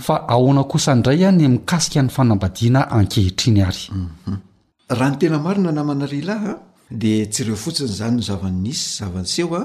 fa 0.06 0.14
ahoana 0.34 0.62
kosaindray 0.70 1.22
any 1.28 1.44
ah, 1.46 1.50
mikasika 1.54 1.98
n'ny 2.02 2.10
fanambadiana 2.16 2.80
ankehitriny 2.98 3.62
aryrah 3.68 5.08
ny 5.10 5.16
tena 5.22 5.36
marina 5.46 5.70
namana 5.78 6.06
lehilah 6.12 6.38
ah, 6.52 6.58
dia 7.00 7.16
tsyreo 7.32 7.56
fotsiny 7.62 7.92
zany 7.98 8.14
nozavannis'yseha 8.18 9.60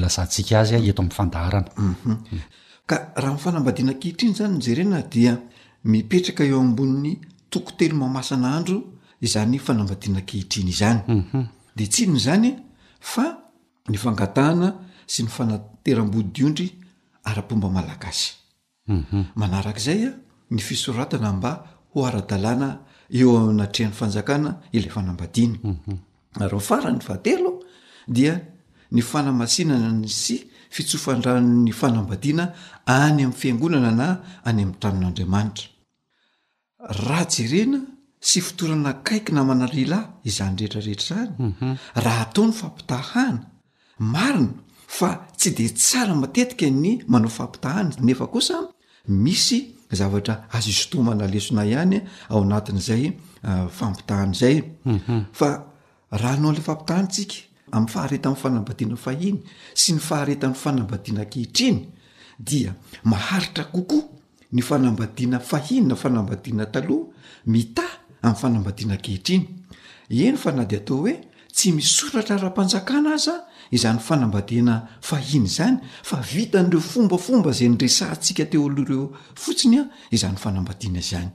zanik 0.09 0.49
azt 0.59 0.73
ah, 2.93 3.01
am'yahfanambadinakehitriny 3.17 4.31
mhm. 4.31 4.37
zany 4.39 4.55
jerena 4.65 4.99
di 5.11 5.21
miperaka 5.85 6.43
eo 6.43 6.59
ambonny 6.59 7.13
tokotelo 7.49 7.95
mamasana 7.95 8.55
andro 8.57 8.77
zany 9.21 9.57
fanambadinakehitriny 9.57 10.71
zanydetnzanyfa 10.81 13.25
mhm. 13.89 14.07
y 14.11 14.15
ghaa 14.15 14.71
sy 15.07 15.23
ny 15.23 15.29
fanateram-bodiodry 15.29 16.69
ara-obaalaazay 17.23 18.41
mhm. 18.87 19.43
ah, 19.43 19.73
ny 20.51 20.59
fisoratana 20.61 21.33
mba 21.33 21.65
hoaradana 21.93 22.79
eo 23.19 23.31
ainatrehan'ny 23.47 23.95
fanjakana 23.99 24.51
ilay 24.77 24.91
fanambadiana 24.95 25.57
mhm. 25.69 25.97
ary 26.43 26.59
farany 26.69 26.99
vahatelo 27.07 27.51
dia 28.15 28.33
ny 28.93 29.01
fanamasinana 29.09 29.89
ny 30.01 30.07
sy 30.21 30.37
fitsofandranony 30.75 31.73
fanambadiana 31.81 32.45
any 32.91 33.21
amin'ny 33.23 33.33
fiangonana 33.39 33.91
na 33.99 34.07
any 34.47 34.61
amin'ny 34.63 34.79
tranon'andriamanitra 34.81 35.67
raha 37.07 37.25
jerena 37.35 37.79
sy 38.29 38.39
fitorana 38.45 38.89
akaiky 38.95 39.31
namana 39.33 39.65
lilahy 39.75 40.07
izany 40.29 40.55
rehetrarehetra 40.55 41.15
any 41.23 41.35
mhm. 41.53 41.73
raha 42.05 42.21
atao 42.25 42.45
ny 42.47 42.53
fampitahana 42.59 43.41
marina 44.13 44.55
fa 44.97 45.09
tsy 45.37 45.49
de 45.57 45.65
tsara 45.81 46.13
matetika 46.21 46.67
ny 46.83 46.91
manao 47.11 47.29
fampitahana 47.37 47.93
nefa 48.05 48.25
kosa 48.33 48.57
misy 49.23 49.59
zavatra 49.95 50.45
azosotomana 50.51 51.25
lesona 51.27 51.65
ihany 51.65 52.01
ao 52.29 52.41
anatin' 52.43 52.77
izay 52.77 53.11
uh, 53.43 53.67
fampitahana 53.69 54.33
zay 54.33 54.63
mhm. 54.85 55.19
fa 55.33 55.63
raha 56.11 56.33
anao 56.33 56.49
an'la 56.51 56.61
fampitahanatsika 56.61 57.35
amin'ny 57.71 57.87
fahareta 57.93 58.27
amin'y 58.29 58.41
fanambadiana 58.43 58.95
fahiny 58.97 59.39
sy 59.81 59.93
ny 59.95 59.99
faharetany 59.99 60.53
fanambadiana 60.53 61.25
kehitriny 61.25 61.87
dia 62.39 62.75
maharitra 63.03 63.63
kokoa 63.63 64.03
ny 64.51 64.61
fanambadiana 64.61 65.39
fahiny 65.39 65.87
na 65.87 65.95
fanambadiana 65.95 66.65
taloha 66.65 67.07
mitay 67.45 67.91
amn'ny 68.21 68.39
fanambadiana 68.41 68.97
kehitriny 68.97 69.47
eny 70.09 70.37
fa 70.37 70.51
na 70.51 70.65
de 70.65 70.75
atao 70.77 70.97
hoe 70.97 71.19
tsy 71.55 71.69
misoratra 71.77 72.35
raha-mpanjakana 72.41 73.09
aza 73.13 73.33
a 73.45 73.45
izany 73.77 73.99
fanambadina 74.07 74.75
fahiny 75.09 75.47
zany 75.55 75.77
fa 76.09 76.17
vita 76.29 76.59
an'ireo 76.59 76.81
fombafomba 76.91 77.51
zay 77.57 77.67
nyresaantsika 77.69 78.43
teo 78.51 78.65
aloha 78.65 78.81
ireo 78.85 79.05
fotsinya 79.43 79.81
izany 80.15 80.35
fanambadiana 80.43 80.97
izyany 80.97 81.29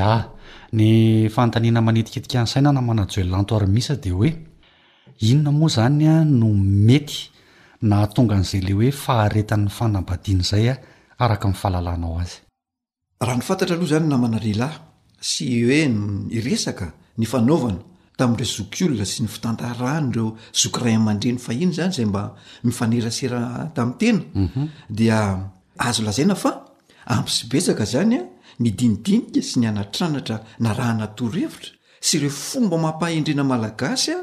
a 0.00 0.32
ny 0.72 1.28
fantaniana 1.28 1.82
manitikitika 1.84 2.40
anysaina 2.40 2.72
namanajoelanto 2.72 3.56
arymisa 3.56 3.96
de 3.96 4.10
hoe 4.10 4.30
inona 5.20 5.52
moa 5.52 5.68
zany 5.68 6.08
a 6.08 6.24
no 6.24 6.48
mety 6.56 7.28
na 7.84 8.06
tonga 8.08 8.34
an'izay 8.40 8.62
le 8.66 8.72
hoe 8.78 8.90
faharetan'ny 9.04 9.68
fanambadiana 9.78 10.42
zay 10.50 10.66
a 10.72 10.80
aaka 11.20 11.52
i'ahaanao 11.52 12.18
a 12.24 12.24
raha 13.26 13.36
ny 13.36 13.44
fantatra 13.44 13.76
aloha 13.76 13.92
zany 13.92 14.08
namana 14.08 14.40
lehilahy 14.40 14.78
sy 15.20 15.44
hoe 15.66 15.84
resaka 16.48 16.92
ny 17.20 17.26
fanaovana 17.28 17.91
tamin'reo 18.18 18.44
zokolona 18.44 19.04
sy 19.08 19.24
ny 19.24 19.30
fitantarany 19.30 20.10
reozokray 20.14 20.96
aman-dreny 20.98 21.38
fain 21.40 21.72
znamba 21.72 22.36
mieszona 22.62 23.70
a 27.06 27.14
ampisibetsaka 27.16 27.84
zanya 27.84 28.20
midinidinika 28.60 29.42
sy 29.42 29.56
ny 29.60 29.66
anatranatra 29.70 30.36
narahanatorhevitra 30.62 31.72
sy 32.06 32.20
reo 32.22 32.30
fomba 32.30 32.76
mampahhendrena 32.84 33.44
malagasy 33.44 34.10
a 34.14 34.18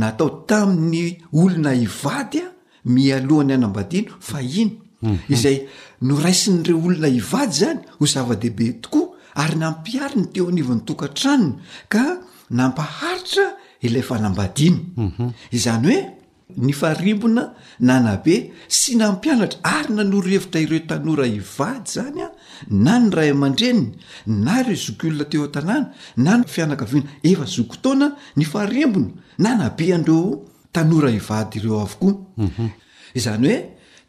natao 0.00 0.30
tamin'ny 0.46 1.18
olona 1.32 1.74
ivady 1.86 2.40
a 2.40 2.48
mialoan'ny 2.94 3.52
anambadino 3.56 4.12
faiay 4.28 4.70
mhm. 5.00 5.64
no 6.08 6.14
raisinyreo 6.24 6.78
olona 6.88 7.08
ivady 7.08 7.52
zany 7.60 7.80
ho 8.00 8.06
zava-dehibe 8.06 8.80
tokoa 8.80 9.14
ary 9.34 9.56
nampiari 9.58 10.16
ny 10.20 10.26
teo 10.32 10.48
anivan'nytokantranona 10.48 11.54
ka 11.92 12.23
nampaharitra 12.50 13.48
ilay 13.82 14.02
fanambadiana 14.02 14.78
mhm. 14.96 15.30
izany 15.50 15.88
hoe 15.88 16.10
ny 16.56 16.72
farimbona 16.76 17.44
nanabe 17.80 18.52
sy 18.68 18.96
nampianatra 18.96 19.58
ary 19.62 19.94
nanorehvita 19.94 20.60
ireo 20.60 20.80
tanora 20.88 21.26
hivady 21.26 21.90
zany 21.94 22.20
a 22.22 22.28
na 22.70 22.98
ny 23.00 23.10
ray 23.14 23.30
aman-dreny 23.32 23.86
na 24.26 24.62
reo 24.62 24.74
zok 24.76 25.04
olona 25.04 25.24
teo 25.30 25.44
a-tanàna 25.48 25.92
na 26.16 26.36
nfianakaviana 26.38 27.10
efa 27.24 27.44
zoki 27.44 27.78
taoana 27.82 28.10
ny 28.36 28.44
farimbona 28.44 29.10
nana 29.38 29.70
be 29.76 29.92
andireo 29.96 30.42
tanora 30.72 31.10
hivady 31.10 31.58
ireo 31.58 31.80
avokoa 31.80 32.14
mhm. 32.36 32.68
izany 33.14 33.46
hoe 33.48 33.58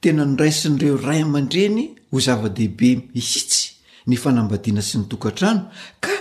tena 0.02 0.26
nyrai 0.26 0.52
sin'ireo 0.60 0.98
ray 1.06 1.22
aman-dreny 1.24 1.88
ho 2.12 2.20
zava-dehibe 2.26 2.90
mihitsy 3.16 3.66
ny 4.08 4.16
fanambadiana 4.22 4.82
sy 4.88 4.98
nytokantranoka 5.00 6.15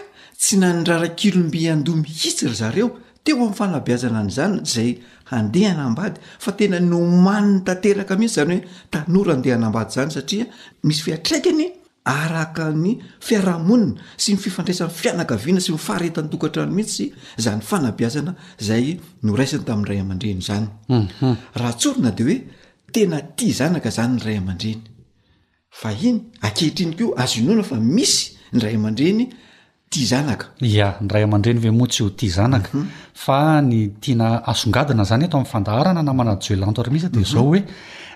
tsy 0.44 0.56
nanidrara 0.58 1.08
kilombi 1.20 1.60
andomihitsry 1.72 2.52
zareo 2.60 2.88
teo 3.24 3.36
ami'ny 3.40 3.54
fanabiazana 3.58 4.20
ny 4.26 4.30
zany 4.38 4.56
zay 4.72 4.90
andena 5.30 5.84
mbady 5.90 6.18
fa 6.44 6.50
tena 6.58 6.78
nomanny 6.80 7.54
tateraka 7.68 8.14
mihitsy 8.20 8.36
zanyhoe 8.40 8.62
tanoraadehnambady 8.92 9.92
zany 9.96 10.10
satia 10.18 10.44
misy 10.86 11.00
fiatraikany 11.06 11.64
araka 12.04 12.64
ny 12.82 12.92
fiarahamonina 13.26 13.98
sy 14.22 14.30
ny 14.34 14.38
fifandraisan'ny 14.44 14.94
fianagaviana 15.00 15.60
sy 15.64 15.70
mifaharetanytoatra 15.76 16.62
ny 16.68 16.72
mihitsyzyt 16.76 19.58
znakazanynraaaeyainy 23.58 26.20
akehitrinyko 26.48 27.04
azonoana 27.24 27.64
fa 27.70 27.76
misy 27.96 28.20
nyray 28.52 28.74
aman-dreny 28.80 29.24
ia 29.96 30.94
ny 31.00 31.08
ray 31.10 31.22
aman-dreny 31.24 31.60
ve 31.62 31.70
moa 31.70 31.86
tsy 31.88 32.02
ho 32.02 32.10
ti 32.14 32.28
zanaka 32.28 32.70
mhm. 32.72 32.88
fa 33.14 33.60
ny 33.62 33.90
tiana 34.00 34.42
asongadina 34.50 35.04
zany 35.04 35.26
eto 35.26 35.38
amin'ny 35.38 35.52
fandaharana 35.52 36.02
namanajoelanto 36.02 36.80
ar 36.82 36.90
mihsa 36.94 37.08
de 37.10 37.18
mhm. 37.22 37.28
zao 37.30 37.44
hoe 37.50 37.60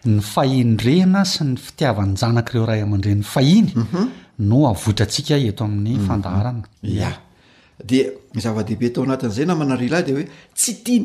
ny 0.04 0.20
fahendrena 0.20 1.24
sy 1.24 1.44
ny 1.44 1.56
fitiavanyjanakreo 1.64 2.64
ray 2.66 2.82
aman-dreny 2.82 3.22
fahiny 3.22 3.72
mhm. 3.76 4.08
no 4.50 4.66
avoitrantsika 4.72 5.38
eto 5.38 5.64
amin'ny 5.64 5.98
fandaharana 6.06 6.62
a 7.08 7.12
de 7.88 7.98
zava-dehibe 8.42 8.86
atao 8.90 9.02
anatin'zay 9.06 9.46
namanarelahy 9.46 10.04
de 10.08 10.12
hoe 10.16 10.26
tsy 10.56 10.72
tian 10.84 11.04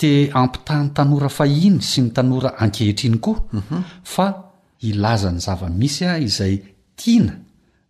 t 0.00 0.02
ampitahan'nytoahiy 0.44 1.76
sy 1.90 2.00
ny 2.06 2.10
ta 2.14 2.22
akehitriy 2.66 3.14
oafa 3.26 4.26
ilaza 4.90 5.30
ny 5.32 5.38
zavamisya 5.46 6.10
ah, 6.16 6.28
izay 6.28 6.56
tiana 6.98 7.34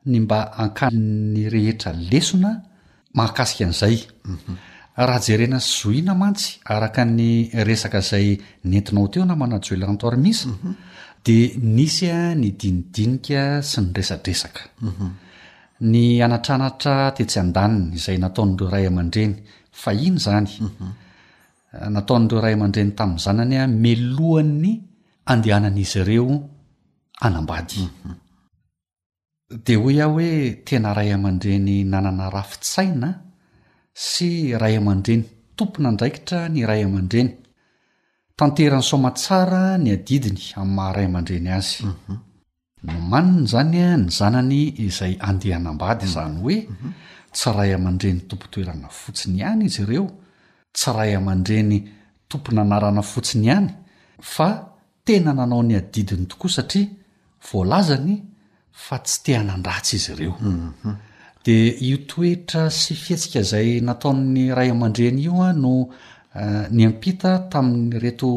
ny 0.07 0.19
mba 0.25 0.39
akany 0.65 1.49
rehetra 1.53 1.93
lesona 1.95 2.51
mahakasika 3.17 3.65
an'izay 3.67 3.97
mhm. 4.25 4.55
raha 5.09 5.21
jerena 5.27 5.59
syzohina 5.61 6.15
mantsy 6.23 6.49
araka 6.75 7.03
ny 7.17 7.51
resaka 7.67 8.01
zay 8.11 8.27
nentinao 8.71 9.07
teo 9.13 9.25
na 9.27 9.35
manajoelantoarimisa 9.41 10.49
mhm. 10.49 10.73
di 11.25 11.37
nisy 11.75 12.07
a 12.11 12.35
ny 12.41 12.49
dinidinika 12.61 13.63
sy 13.71 13.81
ny 13.83 13.91
resadresaka 13.97 14.63
mhm. 14.89 15.07
ny 15.91 16.07
anatranatra 16.25 16.95
tetsyan-daniny 17.17 17.95
izay 17.99 18.19
nataon'reo 18.23 18.69
ray 18.75 18.85
aman-dreny 18.91 19.35
fahiny 19.83 20.19
zany 20.25 20.51
nataon'reo 21.95 22.43
ray 22.45 22.55
aman-dreny 22.59 22.91
tamin'ny 22.99 23.23
zananya 23.27 23.63
melohan 23.83 24.49
ny 24.63 24.71
andehanan'izy 25.31 26.01
ireo 26.03 26.27
anambady 27.23 27.83
dia 29.53 29.77
hoy 29.79 30.01
iah 30.01 30.09
hoe 30.09 30.65
tena 30.65 30.97
ray 30.97 31.13
aman-dreny 31.13 31.85
nanana 31.85 32.33
rafintsaina 32.33 33.21
sy 33.93 34.57
ray 34.57 34.81
aman-dreny 34.81 35.53
tomponandraikitra 35.57 36.49
ny 36.49 36.65
ray 36.65 36.81
aman-dreny 36.89 37.37
tanteran'ny 38.37 38.85
somatsara 38.89 39.77
ny 39.77 39.93
adidiny 39.93 40.57
amin'nymaharay 40.57 41.05
aman-dreny 41.05 41.49
azy 41.53 41.85
mhm. 41.85 42.17
no 42.89 42.93
maniny 43.13 43.47
zanya 43.47 43.89
ny 44.01 44.09
zanany 44.09 44.61
izay 44.89 45.15
andehanambady 45.21 46.07
zany 46.09 46.41
hoe 46.41 46.57
mhm. 46.65 46.73
Mhm. 46.73 46.91
tsy 47.37 47.49
ray 47.53 47.75
aman-dreny 47.77 48.19
tompo 48.29 48.47
toerana 48.49 48.89
fotsiny 48.89 49.37
ihany 49.45 49.69
izy 49.69 49.83
ireo 49.85 50.09
tsy 50.73 50.89
ray 50.97 51.13
aman-dreny 51.15 51.79
tompo 52.29 52.53
nanarana 52.57 53.03
fotsiny 53.05 53.47
ihany 53.47 53.69
fa 54.21 54.65
tena 55.05 55.33
nanao 55.37 55.61
ny 55.63 55.77
adidiny 55.77 56.25
tokoa 56.27 56.49
satria 56.51 56.89
voalazany 57.51 58.32
fa 58.73 58.99
tsy 59.05 59.19
teanandratsy 59.25 59.97
izy 59.99 60.11
ireo 60.17 60.35
mhm. 60.41 60.97
de 61.45 61.57
io 61.89 61.99
toetra 62.09 62.69
sy 62.71 62.95
fihetsika 62.97 63.43
zay 63.53 63.81
nataon'ny 63.89 64.53
ray 64.57 64.71
aman-dreny 64.75 65.19
io 65.25 65.43
a 65.47 65.51
no 65.53 65.75
eh, 66.41 66.67
ny 66.75 66.83
ampita 66.87 67.33
tamin'ny 67.51 67.99
reto 68.05 68.31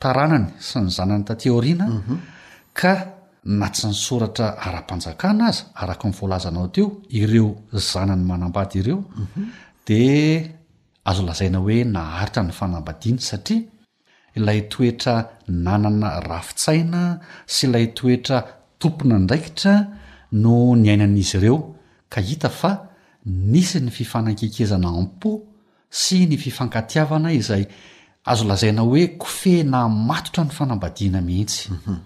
taranany 0.00 0.46
sy 0.68 0.80
ny 0.84 0.90
zanany 0.96 1.24
tateoriana 1.28 1.86
mhm. 1.86 2.18
ka 2.80 2.94
na 3.58 3.66
tsy 3.72 3.86
nysoratra 3.88 4.46
ara-panjakana 4.66 5.46
aza 5.52 5.64
araka 5.80 6.06
n' 6.08 6.12
volazanao 6.20 6.68
teo 6.76 6.88
ireo 7.22 7.48
zanany 7.72 8.24
manambady 8.30 8.78
ireo 8.82 9.00
mhm. 9.16 9.42
di 9.86 10.00
azo 11.08 11.22
lazaina 11.24 11.58
hoe 11.64 11.80
naharitra 11.94 12.42
ny 12.42 12.52
fanambadiany 12.58 13.20
satria 13.28 13.62
ilay 14.36 14.60
toetra 14.72 15.14
nanana 15.64 16.08
rafitsaina 16.28 17.02
sy 17.54 17.66
ilay 17.68 17.86
toetra 17.96 18.38
tompona 18.78 19.16
indraikitra 19.20 19.74
no 20.42 20.58
ny 20.76 20.90
ainan'izy 20.94 21.38
ireo 21.38 21.58
ka 22.12 22.20
hita 22.22 22.48
fa 22.50 22.72
nisy 23.26 23.80
ny 23.82 23.90
fifanan-kekezana 23.92 24.88
ampo 24.88 25.38
sy 25.90 26.22
ny 26.30 26.38
fifankatiavana 26.38 27.32
izay 27.34 27.64
azo 28.24 28.44
lazaina 28.46 28.82
hoe 28.82 29.06
kofehna 29.18 29.88
matotra 29.88 30.44
ny 30.44 30.50
fanambadiana 30.54 31.20
mihitsy 31.20 31.70
mhm. 31.72 31.96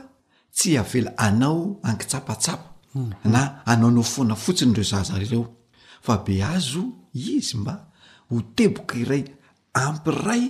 tsy 0.56 0.72
avla 0.82 1.10
anao 1.26 1.78
ankitsapaanaonao 1.90 4.02
fana 4.14 4.34
fotsiny 4.42 4.72
reo 4.74 4.84
za 4.92 5.18
reofa 5.22 6.16
be 6.24 6.34
azo 6.42 6.82
izy 7.14 7.56
mba 7.56 7.84
ho 8.30 8.36
teboky 8.56 8.98
iray 9.02 9.24
ampiray 9.80 10.44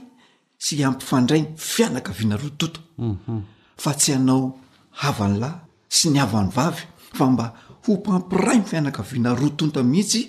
sy 0.59 0.85
ampifandray 0.85 1.43
fianaka 1.57 2.13
vina 2.13 2.37
rotota 2.37 2.81
mhm. 2.99 3.41
fa 3.77 3.93
tsy 3.95 4.13
anao 4.17 4.59
havany 5.01 5.39
lahy 5.43 5.55
sy 5.89 6.09
ny 6.11 6.19
avanyvavy 6.21 6.83
fa 7.19 7.27
mba 7.31 7.47
hop 7.87 8.09
ampiray 8.09 8.59
mfianaka 8.61 9.03
vina 9.03 9.35
rotonta 9.35 9.83
mihitsy 9.83 10.23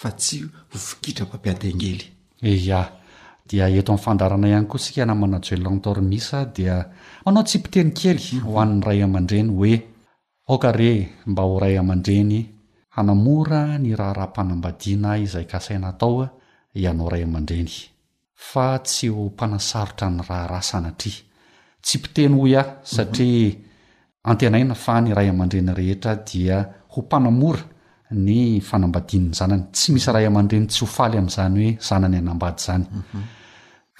fa 0.00 0.10
tsy 0.10 0.38
hofikitrapampiadyngely 0.72 2.04
a 2.78 2.80
diaeto 3.46 3.94
ami'n 3.94 4.02
fandarana 4.02 4.46
ihany 4.50 4.66
ko 4.66 4.76
sika 4.78 5.06
namanajoelantormisa 5.06 6.44
dia 6.50 6.82
manao 7.24 7.42
tsy 7.46 7.58
mpiteny 7.62 7.90
kely 7.94 8.42
ho 8.42 8.58
ann'ny 8.62 8.82
ray 8.82 9.00
ama-dreny 9.06 9.50
hoe 9.54 9.74
aokare 10.50 10.90
mba 11.30 11.42
ho 11.46 11.58
ray 11.62 11.78
aman-dreny 11.78 12.38
hanamora 12.98 13.78
ny 13.78 13.94
raharahampanambadiana 13.94 15.18
izay 15.22 15.46
ka 15.46 15.60
saina 15.62 15.94
ataoa 15.94 16.26
ianao 16.74 17.08
ray 17.10 17.22
amandreny 17.22 17.70
fa 18.50 18.82
tsy 18.82 19.08
ho 19.14 19.30
mpanasarotra 19.30 20.10
ny 20.10 20.20
raha 20.26 20.46
rasanatri 20.50 21.12
tsy 21.82 21.94
mpiteny 21.98 22.34
ho 22.34 22.42
ia 22.50 22.62
satria 22.82 23.54
antenaina 24.26 24.74
fa 24.74 24.98
ny 25.00 25.14
ray 25.14 25.30
amandreny 25.30 25.70
rehetra 25.74 26.18
dia 26.18 26.58
ho 26.92 26.98
mpanamora 27.02 27.62
ny 28.10 28.60
fanambadinny 28.62 29.30
zanany 29.38 29.70
tsy 29.72 29.92
misy 29.94 30.10
ray 30.12 30.26
aman-dreny 30.26 30.66
tsy 30.66 30.82
hofaly 30.84 31.16
am'izany 31.22 31.54
hoe 31.54 31.74
zanany 31.80 32.16
anambady 32.18 32.60
zany 32.66 32.86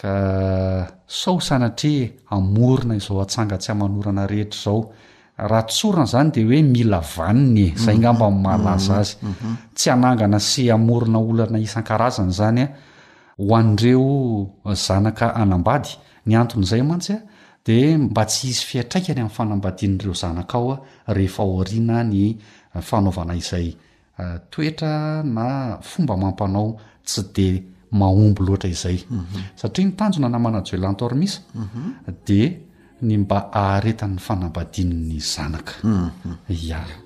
ka 0.01 0.15
sao 1.09 1.39
sanatre 1.41 2.13
amorona 2.37 2.95
izao 3.01 3.19
atsangatsy 3.25 3.69
hamanorana 3.73 4.25
rehetra 4.31 4.59
zao 4.65 4.81
rahatsorona 5.51 6.07
zany 6.13 6.31
de 6.35 6.41
oe 6.49 6.61
mila 6.73 7.01
vanny 7.17 7.65
e. 7.65 7.67
zayngambamahlaza 7.85 8.93
mhm. 8.93 8.97
mhm. 8.97 9.01
az 9.01 9.09
mhm. 9.23 9.51
ty 9.77 9.85
aangna 9.93 10.39
sy 10.51 10.65
aonaolana 10.75 11.59
iazna 11.65 12.25
zanya 12.39 12.63
e. 12.65 12.75
hoan'reo 13.45 14.09
uh, 14.17 14.75
zanaka 14.87 15.27
anambady 15.43 15.91
ny 16.27 16.33
anton'izay 16.41 16.83
mantsya 16.91 17.17
e, 17.23 17.25
de 17.67 17.77
mba 17.97 18.23
tsy 18.29 18.49
izy 18.53 18.63
fiatraikany 18.69 19.21
am' 19.25 19.31
fanambadian'reo 19.37 20.15
zanaka 20.23 20.57
aoa 20.61 20.77
rehefa 21.17 21.43
oina 21.43 21.97
ny 22.11 22.21
fanaovana 22.89 23.35
izay 23.43 23.69
uh, 24.21 24.37
toetra 24.51 25.23
na 25.37 25.47
fomba 25.89 26.15
mampanao 26.21 26.69
tsy 27.09 27.23
de 27.37 27.49
mahombo 27.97 28.45
loatra 28.45 28.69
izay 28.69 29.01
mhm. 29.01 29.57
satria 29.57 29.87
ny 29.89 29.93
tanjona 29.97 30.29
namana 30.29 30.61
joelantormisa 30.65 31.41
mhm. 31.55 31.93
dia 32.27 32.53
ny 33.03 33.17
mba 33.25 33.49
haharetan'ny 33.57 34.19
fanambadin''ny 34.21 35.19
zanaka 35.21 35.75
mhm. 35.83 36.53
iaro 36.53 36.97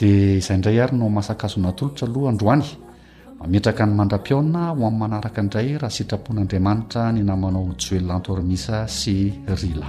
dia 0.00 0.36
izayindray 0.40 0.78
hary 0.82 0.96
no 0.98 1.08
mahasakazonatolotra 1.08 2.04
aloha 2.08 2.28
androany 2.32 2.66
mametraka 3.40 3.86
ny 3.86 3.92
mandra-piona 4.00 4.62
ho 4.74 4.80
amin'ny 4.86 4.98
manaraka 5.00 5.40
indray 5.44 5.78
raha 5.80 5.90
sitrapon'andriamanitra 5.96 7.04
ny 7.14 7.22
namanao 7.30 7.68
joellntormisa 7.84 8.86
sy 8.88 9.16
rila 9.60 9.88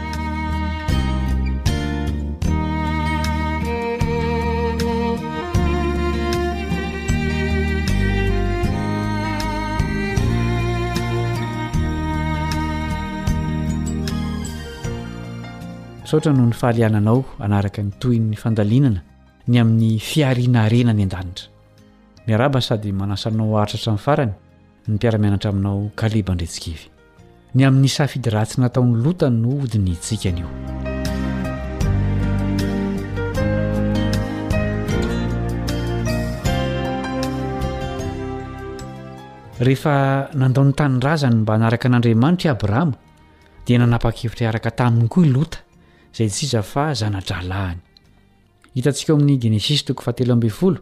saotra 16.11 16.33
no 16.33 16.43
ny 16.43 16.51
fahaliananao 16.61 17.19
anaraka 17.45 17.79
ny 17.85 17.91
toyn'ny 18.01 18.35
fandalinana 18.43 18.99
ny 19.47 19.55
amin'ny 19.61 19.91
fiarianarena 20.07 20.91
ny 20.97 21.03
an-danitra 21.05 21.47
miaraba 22.27 22.59
sady 22.67 22.91
manasanao 23.01 23.55
aritratra 23.61 23.91
amin'ny 23.91 24.03
farany 24.07 24.33
ny 24.89 24.93
mpiaramianatra 24.97 25.49
aminao 25.55 25.79
kaleba 26.01 26.33
ndretsikevy 26.35 26.83
ny 27.55 27.61
amin'ny 27.69 27.87
safidy 27.97 28.27
ratsy 28.35 28.57
nataon'ny 28.63 28.97
lota 29.05 29.27
no 29.39 29.51
hodinyitsika 29.61 30.29
nyio 30.35 30.51
rehefa 39.67 39.95
nandao 40.41 40.63
ny 40.67 40.73
tanyrazany 40.81 41.35
mba 41.41 41.53
hanaraka 41.55 41.85
an'andriamanitra 41.89 42.49
i 42.51 42.51
abrahama 42.55 42.95
dia 43.65 43.77
nanapa-kevitra 43.83 44.43
iaraka 44.51 44.71
taminy 44.79 45.07
koa 45.15 45.23
i 45.23 45.29
lota 45.37 45.59
zay 46.15 46.29
tsy 46.29 46.45
za 46.47 46.61
fa 46.71 46.93
zanadralahany 46.95 47.81
hitantsika 48.75 49.13
o 49.13 49.15
amin'ny 49.15 49.37
genesis 49.43 49.81
toko 49.83 50.01
fahateloambnfolo 50.05 50.77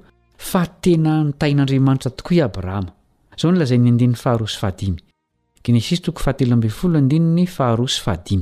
fa 0.49 0.61
tena 0.83 1.13
nitain'andriamanitra 1.23 2.11
tokoa 2.17 2.35
i 2.37 2.41
abrahama 2.41 2.91
zao 3.39 3.51
no 3.51 3.57
lazay 3.59 3.79
ny 3.83 3.87
andin'ny 3.93 4.15
faharo 4.23 4.45
syfahadimygenesis 4.53 5.99
tok 6.05 6.17
fahatelombnfolodiny 6.23 7.45
faharo 7.55 7.85
sy 7.95 8.01
ahadi 8.07 8.35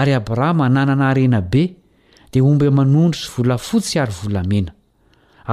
ary 0.00 0.12
abrahama 0.20 0.64
nanana 0.76 1.04
harena 1.10 1.40
be 1.52 1.62
de 2.32 2.38
omby 2.50 2.66
manondry 2.78 3.18
sy 3.22 3.28
volafotsy 3.34 3.94
aryvolamena 4.04 4.72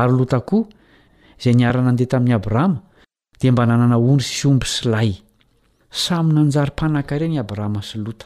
ary 0.02 0.14
lotakoa 0.18 0.70
zay 1.44 1.54
niaranandeha 1.60 2.12
tamin'ny 2.14 2.36
abrahama 2.40 2.80
de 3.42 3.48
mba 3.52 3.64
nanana 3.66 3.98
ondry 4.10 4.28
sy 4.36 4.46
omby 4.52 4.66
sylay 4.76 5.10
saminanjarympanaka 6.04 7.16
reny 7.22 7.36
i 7.36 7.42
abrahama 7.46 7.82
sy 7.90 7.98
lota 8.06 8.26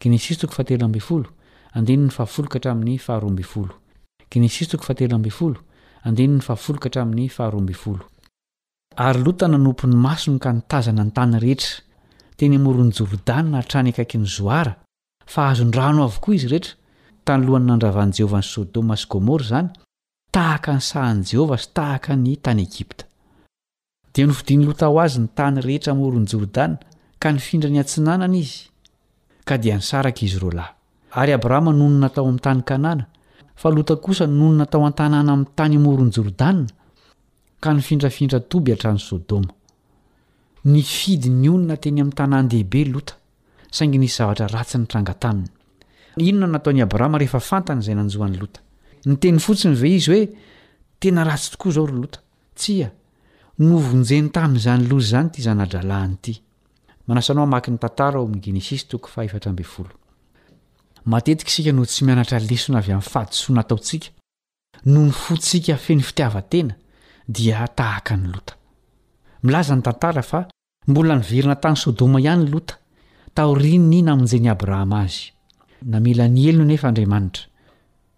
gnesistok 0.00 0.52
fahateloambolo 0.56 1.30
andn 1.76 2.08
fahafolkatra 2.16 2.70
amn'n 2.76 2.98
fahaoambfolo 3.06 3.74
gnesistokahateloabol 4.32 5.54
andinny 6.08 6.40
fhafolokatra 6.46 7.02
amin'y 7.06 7.28
faharoambolo 7.36 8.04
ary 9.06 9.20
lota 9.26 9.46
nanompo 9.50 9.86
n'ny 9.86 9.98
masony 10.06 10.38
ka 10.44 10.50
nitazana 10.56 11.04
ny 11.06 11.12
tany 11.16 11.32
rehetra 11.44 11.80
teny 12.38 12.58
moron'ny 12.64 12.92
jordana 12.98 13.58
hatrany 13.60 13.90
akaiky 13.92 14.18
ny 14.22 14.28
zoara 14.36 14.74
fa 15.32 15.48
azondrano 15.52 16.00
avokoa 16.08 16.34
izy 16.38 16.48
rehetra 16.52 16.74
tanylohany 17.26 17.66
nandravan'i 17.70 18.16
jehovahny 18.18 18.48
sodoma 18.52 18.96
sy 18.96 19.06
gomora 19.14 19.44
izany 19.46 19.68
tahaka 20.34 20.70
ny 20.76 20.82
sahan' 20.90 21.24
jehova 21.32 21.58
sy 21.62 21.68
tahaka 21.78 22.16
ny 22.16 22.36
tany 22.44 22.60
egipta 22.68 23.04
dia 24.14 24.26
nofidiny 24.26 24.64
lotaho 24.68 25.00
azy 25.06 25.18
ny 25.24 25.28
tany 25.38 25.60
rehetra 25.68 25.94
morony 25.98 26.26
jordan 26.32 26.78
ka 27.18 27.32
nyfindra 27.34 27.70
ny 27.70 27.80
hantsinanana 27.80 28.36
izy 28.44 28.56
ka 29.46 29.54
dia 29.56 29.78
ny 29.78 29.82
saraka 29.88 30.24
izy 30.26 30.38
roa 30.42 30.52
lahy 30.58 30.72
ary 31.20 31.32
abrahama 31.38 31.70
nonona 31.72 32.08
tao 32.14 32.24
amin'ny 32.26 32.42
tany 32.46 32.62
kanana 32.68 33.04
fa 33.60 33.68
lota 33.70 33.94
kosa 34.04 34.26
nonona 34.26 34.66
tao 34.70 34.82
an-tanàna 34.88 35.30
ami'ny 35.32 35.52
tany 35.58 35.76
moron 35.84 36.10
joridana 36.14 36.66
ka 37.62 37.70
nyfintrafitra 37.72 38.40
toby 38.50 38.70
atran'ny 38.74 39.02
sôdôma 39.08 39.50
ny 40.70 40.80
fidy 40.94 41.28
ny 41.30 41.48
onona 41.54 41.76
teny 41.82 42.00
am'ny 42.02 42.14
tanànydehibe 42.18 42.80
lota 42.92 43.14
saingsy 43.76 44.08
zoyy 44.16 44.26
hoenat 44.28 45.00
tooa 51.54 51.72
zao 51.76 51.86
lo 52.00 52.06
ta 52.12 52.22
nvonjeny 53.66 54.28
tam'zany 54.36 54.92
o 54.94 54.98
zany 55.10 55.30
ty 55.32 55.40
nany 55.54 56.36
maasnao 57.06 57.46
mak 57.46 57.68
ny 57.68 57.78
tantaroamn'ny 57.82 58.58
esstoatetika 58.76 59.50
isika 61.46 61.72
no 61.72 61.84
tsy 61.86 62.02
mianatra 62.04 62.38
lesona 62.50 62.78
avy 62.80 62.92
amin'ny 62.92 63.10
fahadiso 63.12 63.52
na 63.54 63.60
ataotsika 63.60 64.06
noho 64.84 65.04
ny 65.06 65.12
fotsika 65.20 65.76
feny 65.78 66.02
fitiavatena 66.08 66.74
dia 67.28 67.66
tahaka 67.78 68.16
ny 68.16 68.26
lota 68.32 68.54
milaza 69.42 69.76
ny 69.76 69.82
tantara 69.82 70.22
fa 70.22 70.40
mbola 70.86 71.14
nyvirina 71.20 71.56
tany 71.62 71.76
sodôma 71.82 72.18
ihany 72.20 72.42
n 72.44 72.50
lota 72.52 72.74
taorin 73.34 73.86
ny 73.90 74.02
namon'jeny 74.02 74.50
abrahama 74.50 75.00
azy 75.06 75.16
na 75.90 75.96
mela 76.00 76.26
ny 76.28 76.40
elono 76.48 76.64
nefa 76.70 76.88
adriamanitra 76.90 77.44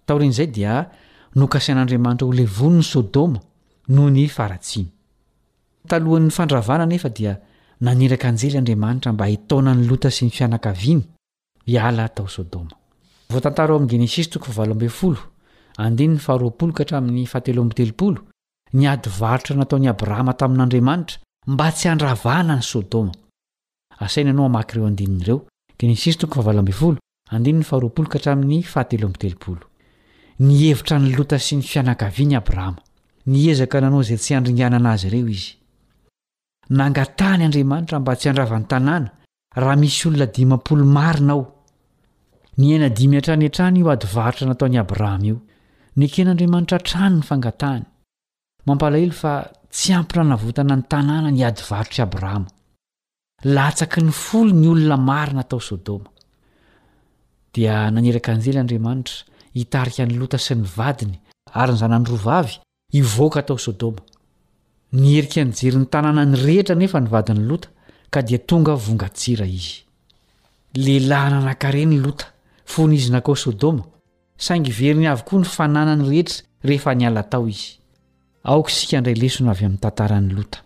taorin'zay 0.07 0.49
dia 0.55 0.75
nokasin'andriamanitra 1.39 2.27
holevoni'ny 2.29 2.85
sôdôma 2.93 3.39
noho 3.95 4.09
ny 4.11 4.23
farana 4.37 6.89
naniraka 7.81 8.29
anjely 8.29 8.59
andriamanitra 8.59 9.13
mba 9.13 9.27
hitaona 9.27 9.75
ny 9.75 9.87
lota 9.87 10.11
sy 10.11 10.25
ny 10.27 10.31
fianakaviny 10.35 11.03
iao'yemin'ny 11.67 12.69
nyado 18.79 19.11
varotra 19.19 19.55
nataony 19.57 19.89
abrahama 19.89 20.33
tamin'andriamanitra 20.35 21.19
mba 21.47 21.73
tsy 21.73 21.89
andravana 21.89 22.61
nyanevira 24.25 24.91
ny 30.99 31.17
lota 31.19 31.39
sy 31.39 31.57
ny 31.57 31.63
fianakavinyarahma 31.63 32.77
nyezaka 33.29 33.79
nanao 33.81 34.03
zay 34.03 34.17
tsy 34.17 34.35
andringananazyreo 34.35 35.29
iy 35.29 35.58
nangatahny 36.71 37.45
andriamanitra 37.49 37.97
mba 38.01 38.13
tsy 38.17 38.29
andravan'ny 38.29 38.67
tanàna 38.69 39.09
raha 39.57 39.77
misy 39.81 40.03
olona 40.09 40.27
dimapolo 40.37 40.85
marina 40.97 41.33
ao 41.33 41.43
nyaina 42.61 42.89
dimy 42.97 43.17
antrany 43.19 43.45
antrany 43.49 43.79
ho 43.85 43.91
adyvarotra 43.91 44.45
nataony 44.51 44.77
abrahama 44.83 45.25
io 45.31 45.37
ny 45.99 46.07
keny'andriamanitra 46.15 46.79
htrano 46.83 47.17
ny 47.19 47.23
fangatahany 47.31 47.85
mampalahelo 48.67 49.13
fa 49.23 49.33
tsy 49.75 49.93
ampiranavotana 49.99 50.75
ny 50.79 50.85
tanàna 50.93 51.31
ny 51.37 51.43
ady 51.49 51.63
varotrai 51.71 52.05
abrahama 52.07 52.47
latsaky 53.55 54.01
ny 54.07 54.13
folo 54.25 54.53
ny 54.53 54.69
olona 54.73 54.97
marina 54.97 55.43
tao 55.45 55.61
sôdoma 55.69 56.09
dia 57.55 57.91
naneraka 57.91 58.33
anjely 58.33 58.59
andriamanitra 58.61 59.17
hitarika 59.57 60.05
ny 60.07 60.17
lota 60.21 60.39
sy 60.39 60.55
ny 60.55 60.67
vadiny 60.77 61.17
ary 61.63 61.73
ny 61.73 61.79
zanany 61.79 62.05
rovavy 62.13 62.61
ivoaka 63.01 63.41
atao 63.41 63.59
sodoma 63.59 64.03
ny 64.93 65.15
herika 65.21 65.45
ny 65.45 65.53
jeryn'ny 65.63 65.87
tanàna 65.87 66.25
ny 66.25 66.37
rehetra 66.41 66.75
nefa 66.75 67.01
ny 67.01 67.11
vadin'ny 67.11 67.47
lota 67.49 67.69
ka 68.11 68.23
dia 68.25 68.39
tonga 68.39 68.73
vongatsira 68.75 69.45
izy 69.45 69.85
lehilahy 70.75 71.31
nanankare 71.33 71.83
ny 71.87 71.99
lota 72.01 72.31
fony 72.65 72.95
izynakao 72.97 73.35
sodoma 73.37 73.85
saingy 74.41 74.73
veriny 74.73 75.07
avykoa 75.09 75.41
ny 75.41 75.45
fanana 75.49 75.97
ny 75.97 76.09
rehetra 76.09 76.43
rehefa 76.65 76.95
ny 76.95 77.05
ala 77.07 77.23
tao 77.23 77.47
izy 77.49 77.79
aoka 78.45 78.71
isika 78.73 79.01
ndray 79.01 79.15
lesono 79.15 79.51
avy 79.51 79.65
amin'ny 79.65 79.81
tantarany 79.83 80.33
lota 80.35 80.63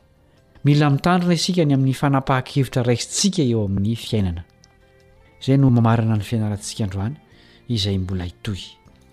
mila 0.64 0.90
mitandrona 0.90 1.34
isika 1.34 1.64
ny 1.66 1.74
amin'ny 1.74 1.92
fanapaha-kevitra 1.94 2.82
raisintsika 2.86 3.42
eo 3.42 3.64
amin'ny 3.66 3.96
fiainana 3.96 4.44
izay 5.42 5.58
no 5.58 5.70
mamarana 5.70 6.16
ny 6.16 6.22
fiainaratsika 6.22 6.84
androany 6.84 7.16
izay 7.68 7.98
mbola 7.98 8.26
itohy 8.26 8.68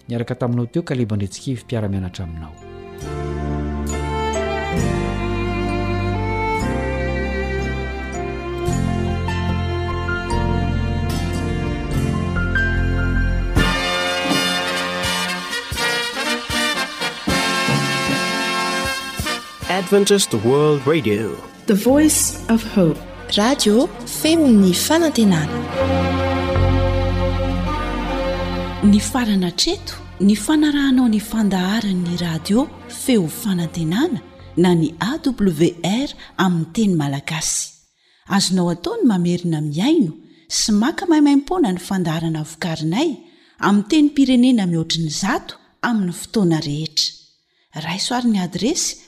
niaraka 0.08 0.36
taminao 0.36 0.66
teo 0.70 0.84
ka 0.84 0.94
lebandretsikaevy 0.96 1.64
mpiara-mianatra 1.66 2.24
aminao 2.24 2.54
eany 19.80 20.08
farana 29.12 29.52
treto 29.62 29.96
ny 30.22 30.36
fanarahanao 30.46 31.08
ny 31.08 31.20
fandaharanyny 31.32 32.20
radio 32.26 32.66
feo 33.04 33.28
fanantenana 33.42 34.20
na 34.58 34.76
ny 34.76 34.90
awr 35.10 36.10
aminny 36.38 36.74
teny 36.76 36.94
malagasy 36.96 37.70
azonao 38.36 38.70
ataony 38.76 39.04
mamerina 39.12 39.60
miaino 39.68 40.12
sy 40.60 40.72
maka 40.82 41.06
mahimaimpona 41.12 41.72
ny 41.74 41.80
fandaharana 41.90 42.44
vokarinay 42.52 43.10
amin 43.68 43.84
teny 43.92 44.10
pirenena 44.16 44.64
mihoatriny 44.72 45.10
zato 45.24 45.54
amin'ny 45.90 46.14
fotoana 46.22 46.60
rehetra 46.68 47.10
raisoarin'ny 47.88 48.40
adresy 48.48 49.08